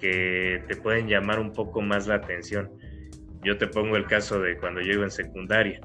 que 0.00 0.62
te 0.66 0.76
pueden 0.76 1.08
llamar 1.08 1.38
un 1.38 1.52
poco 1.52 1.82
más 1.82 2.06
la 2.06 2.16
atención. 2.16 2.70
Yo 3.42 3.58
te 3.58 3.66
pongo 3.66 3.96
el 3.96 4.06
caso 4.06 4.40
de 4.40 4.56
cuando 4.56 4.80
yo 4.80 4.94
iba 4.94 5.04
en 5.04 5.10
secundaria. 5.10 5.80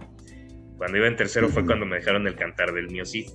Cuando 0.80 0.98
iba 0.98 1.06
en 1.08 1.16
tercero 1.16 1.48
fue 1.50 1.64
cuando 1.66 1.86
me 1.86 1.98
dejaron 1.98 2.26
el 2.26 2.36
cantar 2.36 2.74
del 2.74 2.90
Miocid 2.90 3.30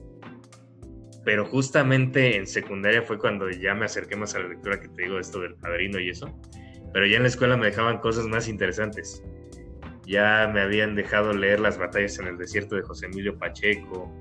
pero 1.25 1.47
justamente 1.47 2.37
en 2.37 2.47
secundaria 2.47 3.01
fue 3.01 3.17
cuando 3.19 3.49
ya 3.49 3.75
me 3.75 3.87
acerqué 3.87 4.15
más 4.15 4.35
a 4.35 4.41
la 4.41 4.49
lectura 4.49 4.79
que 4.79 4.89
te 4.89 5.05
digo, 5.05 5.19
esto 5.19 5.41
del 5.41 5.55
padrino 5.55 5.99
y 5.99 6.11
eso. 6.11 6.39
Pero 6.93 7.07
ya 7.07 7.17
en 7.17 7.23
la 7.23 7.29
escuela 7.29 7.57
me 7.57 7.65
dejaban 7.65 7.97
cosas 8.01 8.27
más 8.27 8.47
interesantes. 8.47 9.25
Ya 10.07 10.51
me 10.53 10.61
habían 10.61 10.95
dejado 10.95 11.33
leer 11.33 11.61
las 11.61 11.79
batallas 11.79 12.19
en 12.19 12.27
el 12.27 12.37
desierto 12.37 12.77
de 12.77 12.83
José 12.83 13.07
Emilio 13.07 13.39
Pacheco. 13.39 14.13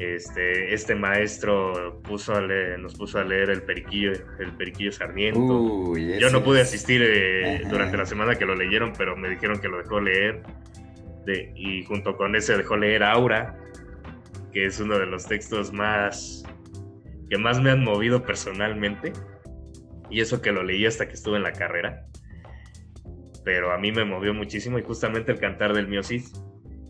Este, 0.00 0.74
este 0.74 0.96
maestro 0.96 2.00
puso 2.02 2.34
a 2.34 2.40
leer- 2.40 2.80
nos 2.80 2.96
puso 2.96 3.20
a 3.20 3.24
leer 3.24 3.48
el 3.50 3.62
Periquillo, 3.62 4.10
el 4.40 4.52
Periquillo 4.56 4.90
Sarmiento. 4.90 5.38
Uy, 5.40 6.18
Yo 6.18 6.28
no 6.30 6.42
pude 6.42 6.60
asistir 6.60 7.02
eh, 7.06 7.62
durante 7.70 7.96
la 7.96 8.04
semana 8.04 8.34
que 8.34 8.44
lo 8.46 8.56
leyeron, 8.56 8.92
pero 8.98 9.16
me 9.16 9.30
dijeron 9.30 9.60
que 9.60 9.68
lo 9.68 9.78
dejó 9.78 10.00
leer. 10.00 10.42
Y 11.54 11.84
junto 11.84 12.16
con 12.16 12.36
ese 12.36 12.56
dejó 12.56 12.76
leer 12.76 13.02
Aura, 13.02 13.58
que 14.52 14.66
es 14.66 14.80
uno 14.80 14.98
de 14.98 15.06
los 15.06 15.26
textos 15.26 15.72
más 15.72 16.44
que 17.28 17.38
más 17.38 17.60
me 17.60 17.70
han 17.70 17.82
movido 17.82 18.22
personalmente. 18.22 19.12
Y 20.10 20.20
eso 20.20 20.40
que 20.40 20.52
lo 20.52 20.62
leí 20.62 20.86
hasta 20.86 21.08
que 21.08 21.14
estuve 21.14 21.36
en 21.36 21.42
la 21.42 21.52
carrera. 21.52 22.06
pero 23.44 23.72
a 23.72 23.78
mí 23.78 23.92
me 23.92 24.04
movió 24.04 24.34
muchísimo 24.34 24.76
y 24.76 24.82
justamente 24.82 25.30
el 25.30 25.38
cantar 25.38 25.72
del 25.72 25.86
Miocid. 25.86 26.24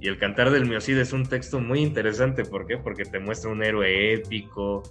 Y 0.01 0.09
el 0.09 0.19
cantar 0.19 0.51
del 0.51 0.67
Miocid 0.67 0.97
es 0.99 1.13
un 1.13 1.27
texto 1.27 1.61
muy 1.61 1.81
interesante, 1.81 2.45
¿por 2.45 2.67
qué? 2.67 2.79
Porque 2.79 3.05
te 3.05 3.19
muestra 3.19 3.51
un 3.51 3.63
héroe 3.63 4.15
épico 4.15 4.83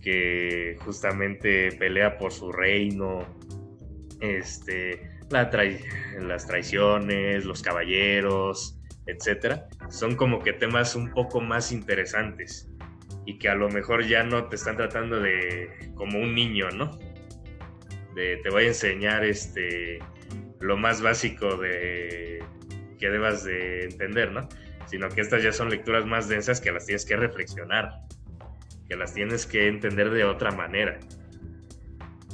que 0.00 0.76
justamente 0.84 1.72
pelea 1.72 2.18
por 2.18 2.32
su 2.32 2.52
reino, 2.52 3.24
este, 4.20 5.10
la 5.32 5.50
las 6.20 6.46
traiciones, 6.46 7.44
los 7.44 7.62
caballeros, 7.62 8.78
etcétera, 9.06 9.68
son 9.90 10.16
como 10.16 10.40
que 10.40 10.52
temas 10.52 10.94
un 10.94 11.12
poco 11.12 11.40
más 11.40 11.72
interesantes 11.72 12.68
y 13.26 13.38
que 13.38 13.48
a 13.48 13.54
lo 13.54 13.68
mejor 13.68 14.06
ya 14.06 14.22
no 14.22 14.46
te 14.46 14.56
están 14.56 14.76
tratando 14.76 15.20
de 15.20 15.92
como 15.94 16.18
un 16.18 16.34
niño, 16.34 16.70
¿no? 16.70 16.98
De 18.14 18.38
te 18.42 18.50
voy 18.50 18.64
a 18.64 18.68
enseñar 18.68 19.24
este 19.24 19.98
lo 20.60 20.76
más 20.76 21.02
básico 21.02 21.56
de 21.56 22.42
que 22.98 23.10
debas 23.10 23.44
de 23.44 23.84
entender, 23.84 24.30
¿no? 24.30 24.48
Sino 24.86 25.08
que 25.08 25.20
estas 25.20 25.42
ya 25.42 25.52
son 25.52 25.70
lecturas 25.70 26.06
más 26.06 26.28
densas 26.28 26.60
que 26.60 26.70
las 26.70 26.86
tienes 26.86 27.04
que 27.04 27.16
reflexionar, 27.16 27.90
que 28.88 28.96
las 28.96 29.14
tienes 29.14 29.46
que 29.46 29.66
entender 29.66 30.10
de 30.10 30.24
otra 30.24 30.52
manera. 30.52 31.00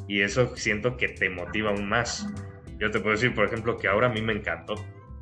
Y 0.09 0.23
eso 0.23 0.57
siento 0.57 0.97
que 0.97 1.09
te 1.09 1.31
motiva 1.31 1.71
aún 1.71 1.89
más. 1.89 2.27
Yo 2.79 2.91
te 2.91 3.01
puedo 3.01 3.15
decir, 3.15 3.35
por 3.35 3.47
ejemplo, 3.47 3.77
que 3.77 3.89
ahora 3.89 4.09
a 4.09 4.11
mí 4.11 4.23
me 4.23 4.33
encantó 4.33 4.75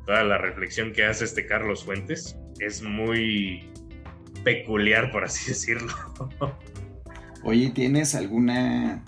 toda 0.05 0.23
la 0.23 0.37
reflexión 0.37 0.93
que 0.93 1.05
hace 1.05 1.25
este 1.25 1.45
Carlos 1.45 1.83
Fuentes. 1.83 2.37
Es 2.59 2.81
muy 2.81 3.69
peculiar, 4.43 5.11
por 5.11 5.23
así 5.23 5.47
decirlo. 5.49 5.93
Oye, 7.43 7.69
¿tienes 7.69 8.15
alguna... 8.15 9.03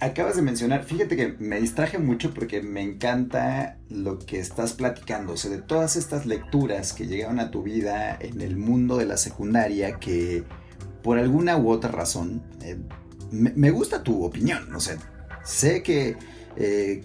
Acabas 0.00 0.34
de 0.34 0.42
mencionar, 0.42 0.82
fíjate 0.82 1.14
que 1.14 1.36
me 1.38 1.60
distraje 1.60 1.96
mucho 1.96 2.34
porque 2.34 2.60
me 2.60 2.82
encanta 2.82 3.78
lo 3.88 4.18
que 4.18 4.40
estás 4.40 4.72
platicando, 4.72 5.34
o 5.34 5.36
sea, 5.36 5.52
de 5.52 5.62
todas 5.62 5.94
estas 5.94 6.26
lecturas 6.26 6.92
que 6.92 7.06
llegaron 7.06 7.38
a 7.38 7.52
tu 7.52 7.62
vida 7.62 8.18
en 8.18 8.40
el 8.40 8.56
mundo 8.56 8.96
de 8.96 9.06
la 9.06 9.16
secundaria 9.16 10.00
que 10.00 10.42
por 11.04 11.18
alguna 11.18 11.56
u 11.56 11.70
otra 11.70 11.92
razón, 11.92 12.42
eh, 12.62 12.78
me, 13.30 13.70
gusta 13.70 14.02
tu 14.02 14.24
opinión, 14.24 14.74
o 14.74 14.80
sea, 14.80 14.96
sé 15.44 15.82
que 15.82 16.16
eh, 16.56 17.04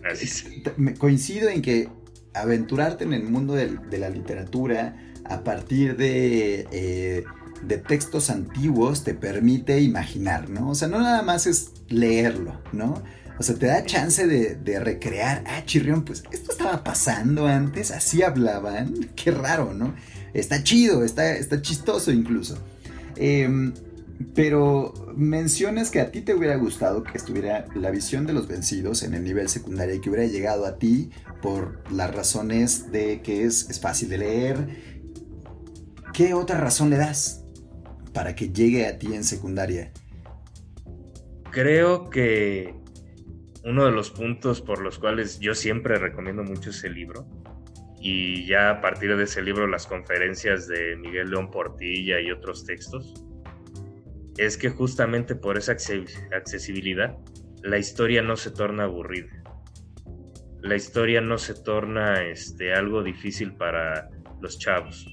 coincido 1.00 1.50
en 1.50 1.62
que 1.62 1.90
aventurarte 2.34 3.04
en 3.04 3.14
el 3.14 3.24
mundo 3.24 3.54
de, 3.54 3.98
la 3.98 4.10
literatura 4.10 4.96
a 5.26 5.44
partir 5.44 5.98
de, 5.98 6.68
eh, 6.72 7.24
de, 7.64 7.78
textos 7.78 8.30
antiguos 8.30 9.04
te 9.04 9.14
permite 9.14 9.82
imaginar, 9.82 10.50
¿no? 10.50 10.70
O 10.70 10.76
sea, 10.76 10.88
no 10.88 11.00
nada 11.00 11.22
más 11.22 11.48
es 11.48 11.72
leerlo, 11.90 12.62
¿no? 12.72 13.04
O 13.40 13.44
sea, 13.44 13.56
te 13.56 13.68
da 13.68 13.86
chance 13.86 14.26
de, 14.26 14.80
recrear, 14.80 15.44
ah, 15.46 15.64
chirrión, 15.66 16.04
pues 16.04 16.24
esto 16.32 16.52
estaba 16.52 16.84
pasando 16.84 17.46
antes, 17.46 17.92
así 17.92 18.24
hablaban, 18.24 19.10
qué 19.16 19.32
raro, 19.32 19.74
¿no? 19.74 19.96
Está 20.34 20.64
chido, 20.64 21.04
está, 21.04 21.36
está 21.36 21.62
chistoso 21.62 22.12
incluso. 22.12 22.58
Em, 23.16 23.74
pero 24.34 24.94
mencionas 25.16 25.92
que 25.92 26.00
a 26.00 26.12
ti 26.12 26.22
te 26.22 26.34
hubiera 26.34 26.56
gustado 26.56 27.04
que 27.04 27.18
estuviera 27.18 27.66
la 27.76 27.92
visión 27.92 28.26
de 28.26 28.34
los 28.34 28.48
vencidos 28.48 29.04
en 29.04 29.14
el 29.14 29.24
nivel 29.24 29.48
secundario 29.48 29.96
y 29.96 30.02
que 30.02 30.10
hubiera 30.10 30.26
llegado 30.26 30.66
a 30.66 30.78
ti 30.78 31.12
por 31.42 31.84
las 31.92 32.14
razones 32.14 32.92
de 32.92 33.22
que 33.22 33.44
es, 33.44 33.70
es 33.70 33.80
fácil 33.80 34.10
de 34.10 34.18
leer. 34.18 34.58
¿Qué 36.14 36.34
otra 36.34 36.60
razón 36.60 36.90
le 36.90 36.98
das 36.98 37.46
para 38.14 38.36
que 38.36 38.50
llegue 38.50 38.88
a 38.88 38.98
ti 38.98 39.14
en 39.14 39.24
secundaria? 39.24 39.92
Creo 41.52 42.10
que 42.10 42.74
uno 43.64 43.86
de 43.86 43.92
los 43.92 44.10
puntos 44.10 44.62
por 44.62 44.82
los 44.82 44.98
cuales 44.98 45.40
yo 45.40 45.54
siempre 45.54 46.00
recomiendo 46.00 46.44
mucho 46.44 46.72
ese 46.72 46.90
libro 46.90 47.28
y 48.00 48.48
ya 48.48 48.72
a 48.72 48.82
partir 48.82 49.16
de 49.16 49.26
ese 49.26 49.44
libro 49.44 49.68
las 49.68 49.86
conferencias 49.86 50.68
de 50.68 50.96
Miguel 50.96 51.30
León 51.30 51.52
Portilla 51.52 52.20
y 52.20 52.32
otros 52.32 52.66
textos 52.66 53.27
es 54.38 54.58
que 54.58 54.70
justamente 54.70 55.36
por 55.36 55.58
esa 55.58 55.72
accesibilidad 55.72 57.18
la 57.64 57.78
historia 57.78 58.22
no 58.22 58.38
se 58.38 58.52
torna 58.52 58.84
aburrida. 58.84 59.44
La 60.62 60.76
historia 60.76 61.22
no 61.22 61.38
se 61.38 61.54
torna 61.54 62.24
este, 62.24 62.74
algo 62.74 63.04
difícil 63.04 63.56
para 63.56 64.10
los 64.42 64.60
chavos. 64.60 65.12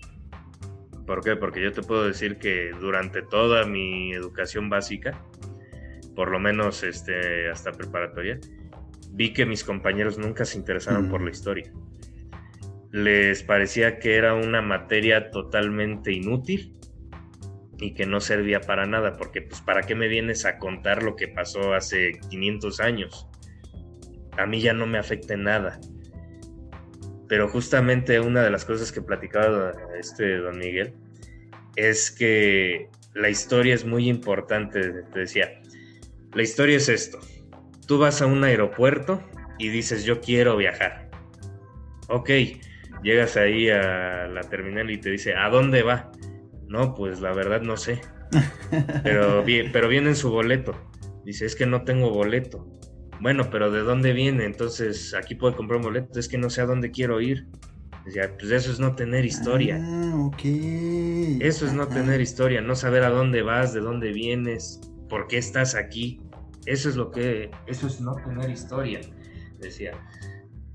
¿Por 1.07 1.23
qué? 1.23 1.37
Porque 1.37 1.63
yo 1.63 1.73
te 1.73 1.83
puedo 1.83 2.07
decir 2.07 2.39
que 2.39 2.71
durante 2.81 3.23
toda 3.23 3.67
mi 3.67 4.13
educación 4.13 4.69
básica, 4.69 5.23
por 6.15 6.31
lo 6.31 6.39
menos 6.39 6.83
este, 6.83 7.51
hasta 7.51 7.73
preparatoria, 7.73 8.39
vi 9.11 9.33
que 9.33 9.47
mis 9.47 9.65
compañeros 9.65 10.19
nunca 10.19 10.45
se 10.45 10.59
interesaron 10.59 11.09
por 11.09 11.23
la 11.23 11.31
historia. 11.31 11.73
Les 12.91 13.43
parecía 13.43 13.99
que 13.99 14.17
era 14.17 14.35
una 14.35 14.63
materia 14.63 15.31
totalmente 15.31 16.13
inútil 16.13 16.79
y 17.79 17.95
que 17.95 18.07
no 18.07 18.21
servía 18.21 18.61
para 18.61 18.87
nada, 18.87 19.17
porque 19.17 19.43
pues 19.43 19.61
para 19.61 19.83
qué 19.83 19.95
me 19.95 20.09
vienes 20.09 20.45
a 20.45 20.59
contar 20.59 21.03
lo 21.03 21.17
que 21.17 21.29
pasó 21.29 21.75
hace 21.75 22.19
500 22.31 22.81
años. 22.81 23.29
A 24.37 24.47
mí 24.47 24.61
ya 24.61 24.73
no 24.73 24.87
me 24.87 24.99
afecta 24.99 25.37
nada. 25.37 25.81
Pero 27.29 27.49
justamente 27.49 28.21
una 28.21 28.43
de 28.43 28.51
las 28.51 28.65
cosas 28.65 28.93
que 28.93 29.01
platicaba 29.01 29.73
este 29.99 30.37
don 30.39 30.59
Miguel 30.59 30.95
es 31.77 32.11
que 32.11 32.89
la 33.15 33.29
historia 33.29 33.75
es 33.75 33.85
muy 33.85 34.09
importante, 34.09 35.03
te 35.13 35.19
decía. 35.19 35.61
La 36.33 36.43
historia 36.43 36.77
es 36.77 36.89
esto. 36.89 37.19
Tú 37.87 37.99
vas 37.99 38.23
a 38.23 38.27
un 38.27 38.45
aeropuerto 38.45 39.23
y 39.59 39.69
dices 39.69 40.05
yo 40.05 40.21
quiero 40.21 40.57
viajar. 40.57 41.11
Ok, 42.09 42.31
llegas 43.03 43.37
ahí 43.37 43.71
a 43.71 44.27
la 44.27 44.43
terminal 44.43 44.91
y 44.91 44.99
te 44.99 45.11
dice, 45.11 45.35
¿a 45.35 45.49
dónde 45.49 45.83
va? 45.83 46.11
No, 46.69 46.95
pues 46.95 47.21
la 47.21 47.33
verdad 47.33 47.63
no 47.63 47.77
sé. 47.77 48.01
Pero, 49.03 49.45
pero 49.73 49.89
viene 49.89 50.11
en 50.11 50.17
su 50.17 50.31
boleto. 50.31 50.75
Dice, 51.25 51.47
es 51.47 51.57
que 51.57 51.67
no 51.67 51.85
tengo 51.85 52.11
boleto. 52.11 52.67
Bueno, 53.21 53.49
pero 53.51 53.71
¿de 53.71 53.81
dónde 53.81 54.13
viene? 54.13 54.45
Entonces, 54.45 55.15
aquí 55.15 55.35
puedo 55.35 55.57
comprar 55.57 55.79
un 55.79 55.85
boleto. 55.85 56.19
Es 56.19 56.29
que 56.29 56.39
no 56.39 56.51
sé 56.51 56.61
a 56.61 56.67
dónde 56.67 56.91
quiero 56.91 57.21
ir. 57.21 57.47
Decía, 58.05 58.37
pues 58.39 58.51
eso 58.51 58.71
es 58.71 58.81
no 58.81 58.95
tener 58.95 59.25
historia. 59.25 59.81
Ah, 59.83 60.15
ok. 60.17 60.45
Eso 61.41 61.67
es 61.67 61.73
no 61.73 61.89
tener 61.89 62.21
historia, 62.21 62.61
no 62.61 62.77
saber 62.77 63.03
a 63.03 63.09
dónde 63.09 63.43
vas, 63.43 63.73
de 63.73 63.81
dónde 63.81 64.13
vienes, 64.13 64.81
por 65.09 65.27
qué 65.27 65.39
estás 65.39 65.75
aquí. 65.75 66.21
Eso 66.67 66.91
es 66.91 66.97
lo 66.97 67.11
que, 67.11 67.51
eso 67.67 67.87
es 67.87 68.01
no 68.03 68.15
tener 68.17 68.51
historia. 68.51 69.01
Decía, 69.59 69.93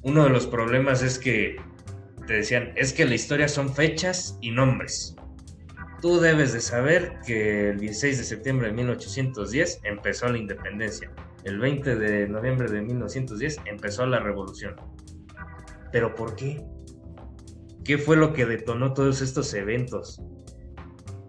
uno 0.01 0.23
de 0.23 0.29
los 0.31 0.47
problemas 0.47 1.03
es 1.03 1.19
que 1.19 1.57
te 2.25 2.33
decían, 2.33 2.73
es 2.75 2.93
que 2.93 3.05
la 3.05 3.15
historia 3.15 3.47
son 3.47 3.75
fechas 3.75 4.39
y 4.41 4.49
nombres. 4.49 5.15
Tú 6.01 6.21
debes 6.21 6.53
de 6.53 6.61
saber 6.61 7.19
que 7.25 7.71
el 7.71 7.79
16 7.79 8.19
de 8.19 8.23
septiembre 8.23 8.67
de 8.67 8.73
1810 8.73 9.81
empezó 9.83 10.29
la 10.29 10.37
independencia. 10.37 11.11
El 11.43 11.59
20 11.59 11.95
de 11.97 12.29
noviembre 12.29 12.71
de 12.71 12.81
1910 12.81 13.57
empezó 13.65 14.05
la 14.05 14.19
revolución. 14.19 14.75
¿Pero 15.91 16.15
por 16.15 16.37
qué? 16.37 16.63
¿Qué 17.83 17.97
fue 17.97 18.15
lo 18.15 18.31
que 18.31 18.45
detonó 18.45 18.93
todos 18.93 19.21
estos 19.21 19.53
eventos? 19.53 20.21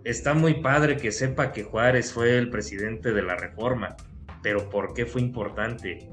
Está 0.05 0.35
muy 0.35 0.63
padre 0.63 0.97
que 0.97 1.11
sepa 1.11 1.51
que 1.51 1.65
Juárez 1.65 2.13
fue 2.13 2.39
el 2.39 2.49
presidente 2.49 3.13
de 3.13 3.23
la 3.23 3.35
reforma, 3.35 3.97
pero 4.41 4.71
¿por 4.71 4.95
qué 4.95 5.05
fue 5.05 5.21
importante? 5.21 6.09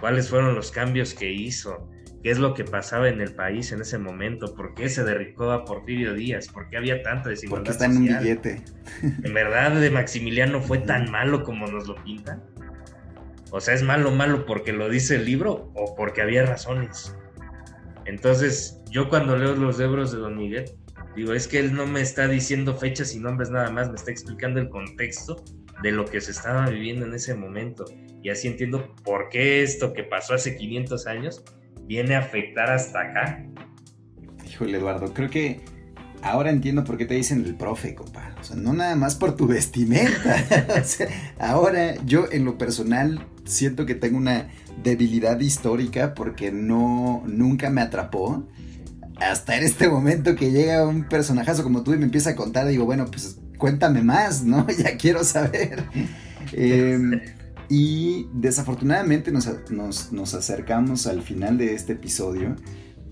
¿Cuáles 0.00 0.28
fueron 0.28 0.54
los 0.54 0.70
cambios 0.70 1.14
que 1.14 1.32
hizo? 1.32 1.90
Qué 2.22 2.30
es 2.30 2.38
lo 2.38 2.54
que 2.54 2.64
pasaba 2.64 3.08
en 3.08 3.20
el 3.20 3.34
país 3.34 3.72
en 3.72 3.80
ese 3.80 3.98
momento, 3.98 4.54
por 4.54 4.74
qué 4.74 4.88
se 4.88 5.04
derricó 5.04 5.50
a 5.52 5.64
Porfirio 5.64 6.14
Díaz, 6.14 6.48
por 6.48 6.68
qué 6.68 6.76
había 6.76 7.02
tanta 7.02 7.28
desigualdad. 7.28 7.66
Porque 7.66 7.70
está 7.70 7.84
en 7.86 7.96
un 7.96 8.18
billete. 8.18 8.64
¿En 9.02 9.34
verdad 9.34 9.80
de 9.80 9.90
Maximiliano 9.90 10.60
fue 10.60 10.78
tan 10.78 11.10
malo 11.10 11.44
como 11.44 11.66
nos 11.66 11.86
lo 11.86 11.94
pintan? 12.02 12.42
O 13.50 13.60
sea, 13.60 13.74
¿es 13.74 13.82
malo 13.82 14.10
malo 14.10 14.44
porque 14.46 14.72
lo 14.72 14.88
dice 14.88 15.16
el 15.16 15.24
libro 15.24 15.70
o 15.74 15.94
porque 15.96 16.20
había 16.20 16.44
razones? 16.44 17.16
Entonces, 18.04 18.80
yo 18.90 19.08
cuando 19.08 19.36
leo 19.36 19.54
los 19.54 19.78
libros 19.78 20.12
de 20.12 20.18
Don 20.18 20.36
Miguel, 20.36 20.64
digo, 21.14 21.32
es 21.32 21.46
que 21.46 21.60
él 21.60 21.72
no 21.72 21.86
me 21.86 22.00
está 22.00 22.26
diciendo 22.28 22.74
fechas 22.74 23.14
y 23.14 23.20
nombres 23.20 23.50
nada 23.50 23.70
más, 23.70 23.88
me 23.88 23.96
está 23.96 24.10
explicando 24.10 24.60
el 24.60 24.68
contexto 24.68 25.42
de 25.82 25.92
lo 25.92 26.04
que 26.04 26.20
se 26.20 26.32
estaba 26.32 26.68
viviendo 26.68 27.06
en 27.06 27.14
ese 27.14 27.34
momento. 27.34 27.84
Y 28.22 28.30
así 28.30 28.48
entiendo 28.48 28.94
por 29.04 29.28
qué 29.28 29.62
esto 29.62 29.92
que 29.92 30.02
pasó 30.02 30.34
hace 30.34 30.56
500 30.56 31.06
años 31.06 31.44
viene 31.88 32.14
a 32.14 32.20
afectar 32.20 32.70
hasta 32.70 33.00
acá. 33.00 33.44
Híjole, 34.46 34.76
Eduardo, 34.78 35.12
creo 35.14 35.30
que 35.30 35.60
ahora 36.22 36.50
entiendo 36.50 36.84
por 36.84 36.98
qué 36.98 37.06
te 37.06 37.14
dicen 37.14 37.44
el 37.44 37.54
profe, 37.54 37.94
compa. 37.94 38.34
O 38.38 38.44
sea, 38.44 38.56
no 38.56 38.74
nada 38.74 38.94
más 38.94 39.16
por 39.16 39.34
tu 39.34 39.46
vestimenta. 39.48 40.44
o 40.80 40.84
sea, 40.84 41.08
ahora 41.40 41.96
yo 42.04 42.26
en 42.30 42.44
lo 42.44 42.58
personal 42.58 43.26
siento 43.44 43.86
que 43.86 43.94
tengo 43.94 44.18
una 44.18 44.48
debilidad 44.82 45.40
histórica 45.40 46.14
porque 46.14 46.52
no 46.52 47.24
nunca 47.26 47.70
me 47.70 47.80
atrapó. 47.80 48.46
Hasta 49.18 49.56
en 49.56 49.64
este 49.64 49.88
momento 49.88 50.36
que 50.36 50.52
llega 50.52 50.86
un 50.86 51.08
personajazo 51.08 51.64
como 51.64 51.82
tú 51.82 51.92
y 51.92 51.98
me 51.98 52.04
empieza 52.04 52.30
a 52.30 52.36
contar, 52.36 52.68
digo, 52.68 52.84
bueno, 52.84 53.06
pues 53.06 53.40
cuéntame 53.56 54.02
más, 54.02 54.44
¿no? 54.44 54.66
ya 54.78 54.96
quiero 54.96 55.24
saber. 55.24 55.84
Eh, 56.52 57.34
Y 57.68 58.28
desafortunadamente 58.32 59.30
nos, 59.30 59.48
nos, 59.70 60.12
nos, 60.12 60.34
acercamos 60.34 61.06
al 61.06 61.22
final 61.22 61.58
de 61.58 61.74
este 61.74 61.92
episodio, 61.92 62.56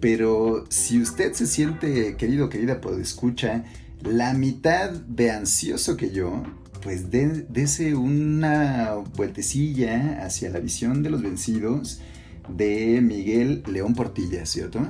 pero 0.00 0.64
si 0.70 1.00
usted 1.00 1.34
se 1.34 1.46
siente, 1.46 2.16
querido, 2.16 2.48
querida, 2.48 2.80
pues 2.80 2.98
escucha, 2.98 3.64
la 4.02 4.32
mitad 4.32 4.90
de 4.90 5.30
ansioso 5.30 5.96
que 5.96 6.10
yo, 6.10 6.42
pues 6.82 7.10
dése 7.10 7.94
una 7.94 8.94
vueltecilla 9.16 10.24
hacia 10.24 10.50
la 10.50 10.60
visión 10.60 11.02
de 11.02 11.10
los 11.10 11.22
vencidos 11.22 12.00
de 12.48 13.00
Miguel 13.02 13.62
León 13.66 13.94
Portilla, 13.94 14.46
¿cierto? 14.46 14.86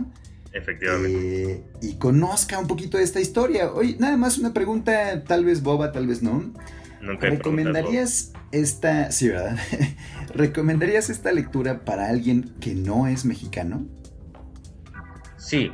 Efectivamente. 0.52 1.52
Eh, 1.52 1.64
y 1.82 1.94
conozca 1.94 2.58
un 2.58 2.66
poquito 2.66 2.98
de 2.98 3.04
esta 3.04 3.20
historia. 3.20 3.72
Oye, 3.72 3.96
nada 3.98 4.16
más 4.16 4.38
una 4.38 4.52
pregunta, 4.52 5.24
tal 5.24 5.44
vez 5.44 5.62
boba, 5.62 5.92
tal 5.92 6.06
vez 6.06 6.22
no. 6.22 6.52
Nunca 7.06 7.28
¿Recomendarías 7.30 8.32
esta, 8.50 9.12
sí, 9.12 9.28
¿verdad? 9.28 9.56
¿Recomendarías 10.34 11.08
esta 11.08 11.30
lectura 11.30 11.84
para 11.84 12.08
alguien 12.08 12.54
que 12.60 12.74
no 12.74 13.06
es 13.06 13.24
mexicano? 13.24 13.86
Sí. 15.36 15.70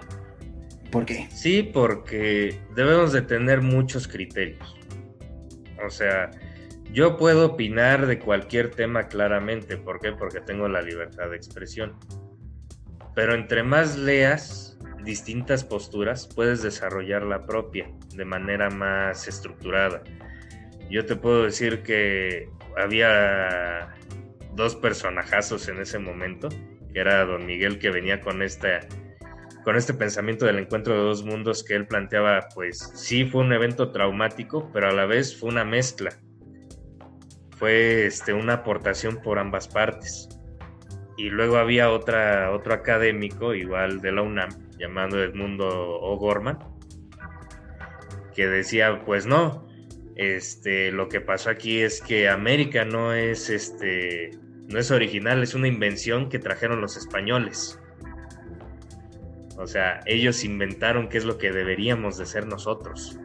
¿Por 0.90 1.06
qué? 1.06 1.28
Sí, 1.32 1.62
porque 1.62 2.60
debemos 2.76 3.12
de 3.12 3.22
tener 3.22 3.62
muchos 3.62 4.06
criterios. 4.06 4.76
O 5.84 5.88
sea, 5.88 6.30
yo 6.92 7.16
puedo 7.16 7.46
opinar 7.46 8.06
de 8.06 8.18
cualquier 8.18 8.70
tema 8.70 9.08
claramente. 9.08 9.78
¿Por 9.78 10.00
qué? 10.00 10.12
Porque 10.12 10.40
tengo 10.40 10.68
la 10.68 10.82
libertad 10.82 11.30
de 11.30 11.36
expresión. 11.36 11.96
Pero 13.14 13.34
entre 13.34 13.62
más 13.62 13.96
leas 13.96 14.78
distintas 15.02 15.64
posturas, 15.64 16.28
puedes 16.28 16.62
desarrollar 16.62 17.22
la 17.22 17.46
propia 17.46 17.90
de 18.14 18.24
manera 18.26 18.68
más 18.68 19.26
estructurada. 19.26 20.02
Yo 20.92 21.06
te 21.06 21.16
puedo 21.16 21.44
decir 21.44 21.82
que 21.82 22.50
había 22.76 23.94
dos 24.54 24.76
personajazos 24.76 25.66
en 25.68 25.78
ese 25.78 25.98
momento, 25.98 26.50
que 26.92 27.00
era 27.00 27.24
don 27.24 27.46
Miguel 27.46 27.78
que 27.78 27.88
venía 27.88 28.20
con 28.20 28.40
con 29.64 29.76
este 29.76 29.94
pensamiento 29.94 30.44
del 30.44 30.58
encuentro 30.58 30.92
de 30.92 31.00
dos 31.00 31.24
mundos 31.24 31.64
que 31.64 31.76
él 31.76 31.86
planteaba, 31.86 32.46
pues 32.54 32.92
sí 32.94 33.24
fue 33.24 33.40
un 33.40 33.54
evento 33.54 33.90
traumático, 33.90 34.70
pero 34.70 34.90
a 34.90 34.92
la 34.92 35.06
vez 35.06 35.34
fue 35.34 35.48
una 35.48 35.64
mezcla. 35.64 36.10
Fue 37.56 38.04
este, 38.04 38.34
una 38.34 38.54
aportación 38.54 39.22
por 39.22 39.38
ambas 39.38 39.68
partes. 39.68 40.28
Y 41.16 41.30
luego 41.30 41.56
había 41.56 41.88
otra, 41.88 42.50
otro 42.52 42.74
académico, 42.74 43.54
igual 43.54 44.02
de 44.02 44.12
la 44.12 44.20
UNAM, 44.20 44.50
llamado 44.78 45.22
Edmundo 45.22 45.68
O'Gorman, 46.00 46.58
que 48.34 48.46
decía, 48.46 49.02
pues 49.06 49.24
no, 49.24 49.71
este, 50.16 50.92
lo 50.92 51.08
que 51.08 51.20
pasó 51.20 51.50
aquí 51.50 51.80
es 51.80 52.00
que 52.00 52.28
América 52.28 52.84
no 52.84 53.12
es, 53.12 53.50
este, 53.50 54.30
no 54.68 54.78
es 54.78 54.90
original, 54.90 55.42
es 55.42 55.54
una 55.54 55.68
invención 55.68 56.28
que 56.28 56.38
trajeron 56.38 56.80
los 56.80 56.96
españoles. 56.96 57.78
O 59.56 59.66
sea, 59.66 60.00
ellos 60.06 60.44
inventaron 60.44 61.08
qué 61.08 61.18
es 61.18 61.24
lo 61.24 61.38
que 61.38 61.52
deberíamos 61.52 62.18
de 62.18 62.26
ser 62.26 62.46
nosotros. 62.46 63.18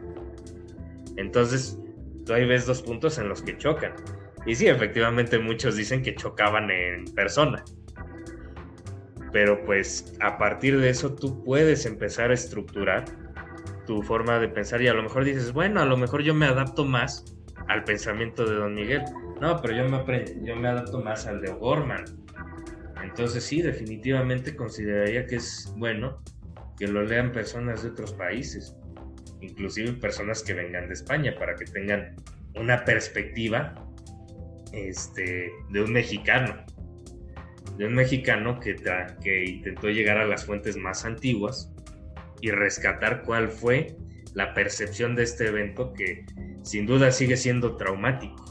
Entonces, 1.16 1.78
tú 2.24 2.32
ahí 2.32 2.46
ves 2.46 2.66
dos 2.66 2.82
puntos 2.82 3.18
en 3.18 3.28
los 3.28 3.42
que 3.42 3.56
chocan. 3.56 3.94
Y 4.46 4.54
sí, 4.54 4.68
efectivamente 4.68 5.38
muchos 5.38 5.76
dicen 5.76 6.02
que 6.02 6.14
chocaban 6.14 6.70
en 6.70 7.04
persona. 7.06 7.64
Pero 9.32 9.62
pues 9.64 10.14
a 10.20 10.38
partir 10.38 10.78
de 10.78 10.90
eso 10.90 11.14
tú 11.14 11.42
puedes 11.44 11.84
empezar 11.86 12.30
a 12.30 12.34
estructurar 12.34 13.04
tu 13.88 14.02
forma 14.02 14.38
de 14.38 14.48
pensar 14.48 14.82
y 14.82 14.86
a 14.86 14.92
lo 14.92 15.02
mejor 15.02 15.24
dices, 15.24 15.54
bueno, 15.54 15.80
a 15.80 15.86
lo 15.86 15.96
mejor 15.96 16.22
yo 16.22 16.34
me 16.34 16.44
adapto 16.44 16.84
más 16.84 17.24
al 17.68 17.84
pensamiento 17.84 18.44
de 18.44 18.54
Don 18.54 18.74
Miguel. 18.74 19.00
No, 19.40 19.62
pero 19.62 19.74
yo 19.74 19.88
me, 19.88 20.24
yo 20.44 20.56
me 20.56 20.68
adapto 20.68 21.00
más 21.00 21.26
al 21.26 21.40
de 21.40 21.48
O'Gorman. 21.48 22.04
Entonces 23.02 23.42
sí, 23.42 23.62
definitivamente 23.62 24.54
consideraría 24.54 25.24
que 25.24 25.36
es 25.36 25.72
bueno 25.78 26.22
que 26.78 26.86
lo 26.86 27.02
lean 27.02 27.32
personas 27.32 27.82
de 27.82 27.88
otros 27.88 28.12
países, 28.12 28.76
inclusive 29.40 29.94
personas 29.94 30.42
que 30.42 30.52
vengan 30.52 30.88
de 30.88 30.92
España, 30.92 31.34
para 31.38 31.54
que 31.54 31.64
tengan 31.64 32.14
una 32.56 32.84
perspectiva 32.84 33.74
este, 34.74 35.50
de 35.70 35.80
un 35.80 35.94
mexicano, 35.94 36.62
de 37.78 37.86
un 37.86 37.94
mexicano 37.94 38.60
que, 38.60 38.76
que 39.22 39.44
intentó 39.46 39.88
llegar 39.88 40.18
a 40.18 40.26
las 40.26 40.44
fuentes 40.44 40.76
más 40.76 41.06
antiguas 41.06 41.72
y 42.40 42.50
rescatar 42.50 43.22
cuál 43.22 43.48
fue 43.48 43.96
la 44.34 44.54
percepción 44.54 45.16
de 45.16 45.24
este 45.24 45.48
evento 45.48 45.92
que 45.92 46.24
sin 46.62 46.86
duda 46.86 47.10
sigue 47.10 47.36
siendo 47.36 47.76
traumático. 47.76 48.44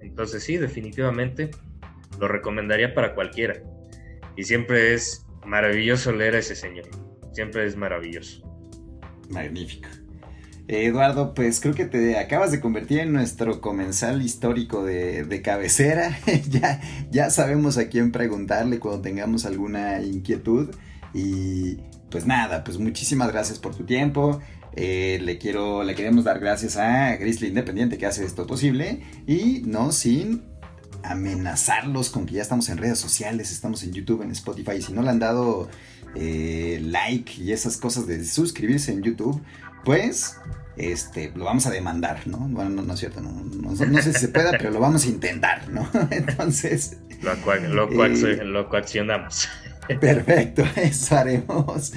Entonces 0.00 0.44
sí, 0.44 0.56
definitivamente 0.56 1.50
lo 2.20 2.28
recomendaría 2.28 2.94
para 2.94 3.14
cualquiera. 3.14 3.62
Y 4.36 4.44
siempre 4.44 4.94
es 4.94 5.26
maravilloso 5.44 6.12
leer 6.12 6.34
a 6.34 6.38
ese 6.38 6.56
señor. 6.56 6.86
Siempre 7.32 7.66
es 7.66 7.76
maravilloso. 7.76 8.42
Magnífico. 9.30 9.88
Eduardo, 10.66 11.34
pues 11.34 11.60
creo 11.60 11.74
que 11.74 11.84
te 11.84 12.16
acabas 12.18 12.50
de 12.50 12.60
convertir 12.60 13.00
en 13.00 13.12
nuestro 13.12 13.60
comensal 13.60 14.22
histórico 14.22 14.84
de, 14.84 15.42
cabecera. 15.42 16.18
ya, 16.48 16.80
ya 17.10 17.30
sabemos 17.30 17.76
a 17.76 17.88
quién 17.88 18.12
preguntarle 18.12 18.78
cuando 18.78 19.02
tengamos 19.02 19.44
alguna 19.44 20.00
inquietud. 20.00 20.74
Y 21.12 21.78
pues 22.14 22.26
nada, 22.26 22.62
pues 22.62 22.78
muchísimas 22.78 23.32
gracias 23.32 23.58
por 23.58 23.74
tu 23.74 23.82
tiempo. 23.82 24.40
Eh, 24.76 25.18
le 25.24 25.36
quiero, 25.36 25.82
le 25.82 25.96
queremos 25.96 26.22
dar 26.22 26.38
gracias 26.38 26.76
a 26.76 27.16
Grizzly 27.16 27.48
Independiente 27.48 27.98
que 27.98 28.06
hace 28.06 28.24
esto 28.24 28.46
posible. 28.46 29.02
Y 29.26 29.62
no 29.66 29.90
sin 29.90 30.44
amenazarlos 31.02 32.10
con 32.10 32.24
que 32.24 32.34
ya 32.34 32.42
estamos 32.42 32.68
en 32.68 32.78
redes 32.78 33.00
sociales, 33.00 33.50
estamos 33.50 33.82
en 33.82 33.94
YouTube, 33.94 34.22
en 34.22 34.30
Spotify. 34.30 34.76
Y 34.78 34.82
si 34.82 34.92
no 34.92 35.02
le 35.02 35.10
han 35.10 35.18
dado 35.18 35.68
eh, 36.14 36.78
like 36.84 37.32
y 37.42 37.50
esas 37.50 37.78
cosas 37.78 38.06
de 38.06 38.24
suscribirse 38.24 38.92
en 38.92 39.02
YouTube, 39.02 39.42
pues 39.84 40.36
este, 40.76 41.32
lo 41.34 41.46
vamos 41.46 41.66
a 41.66 41.72
demandar, 41.72 42.28
¿no? 42.28 42.38
Bueno, 42.38 42.80
no, 42.80 42.94
es 42.94 43.00
cierto, 43.00 43.22
no, 43.22 43.74
sé 43.74 44.12
si 44.12 44.20
se 44.20 44.28
pueda, 44.28 44.52
pero 44.56 44.70
lo 44.70 44.78
vamos 44.78 45.04
a 45.04 45.08
intentar, 45.08 45.68
¿no? 45.68 45.90
Entonces... 46.12 46.96
Lo, 47.22 47.88
lo, 47.88 48.04
eh, 48.04 48.44
lo 48.44 48.68
coaccionamos. 48.68 49.48
Perfecto, 50.00 50.62
eso 50.76 51.16
haremos. 51.16 51.92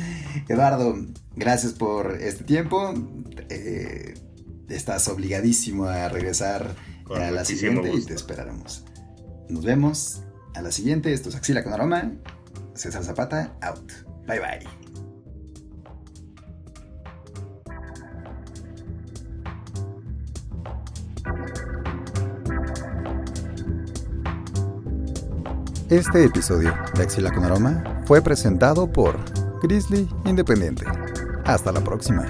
Eduardo, 0.47 0.95
gracias 1.36 1.73
por 1.73 2.17
este 2.21 2.43
tiempo. 2.43 2.93
Eh, 3.50 4.13
estás 4.69 5.08
obligadísimo 5.08 5.86
a 5.86 6.10
regresar 6.10 6.76
a 7.15 7.32
la 7.32 7.45
siguiente 7.45 7.91
y 7.93 8.04
te 8.04 8.13
esperaremos. 8.13 8.86
Nos 9.50 9.63
vemos 9.63 10.23
a 10.56 10.62
la 10.62 10.71
siguiente. 10.71 11.13
Esto 11.13 11.30
es 11.30 11.36
Axila 11.36 11.63
con 11.63 11.73
Aroma. 11.73 12.12
César 12.73 13.04
Zapata, 13.04 13.58
out. 13.62 13.91
Bye 14.28 14.39
bye. 14.39 14.87
Este 25.89 26.26
episodio 26.26 26.78
de 26.95 27.04
Axila 27.04 27.32
con 27.32 27.45
Aroma 27.45 28.02
fue 28.04 28.21
presentado 28.21 28.91
por 28.91 29.17
Grizzly 29.62 30.10
Independiente. 30.26 30.84
Hasta 31.45 31.71
la 31.71 31.80
próxima. 31.80 32.26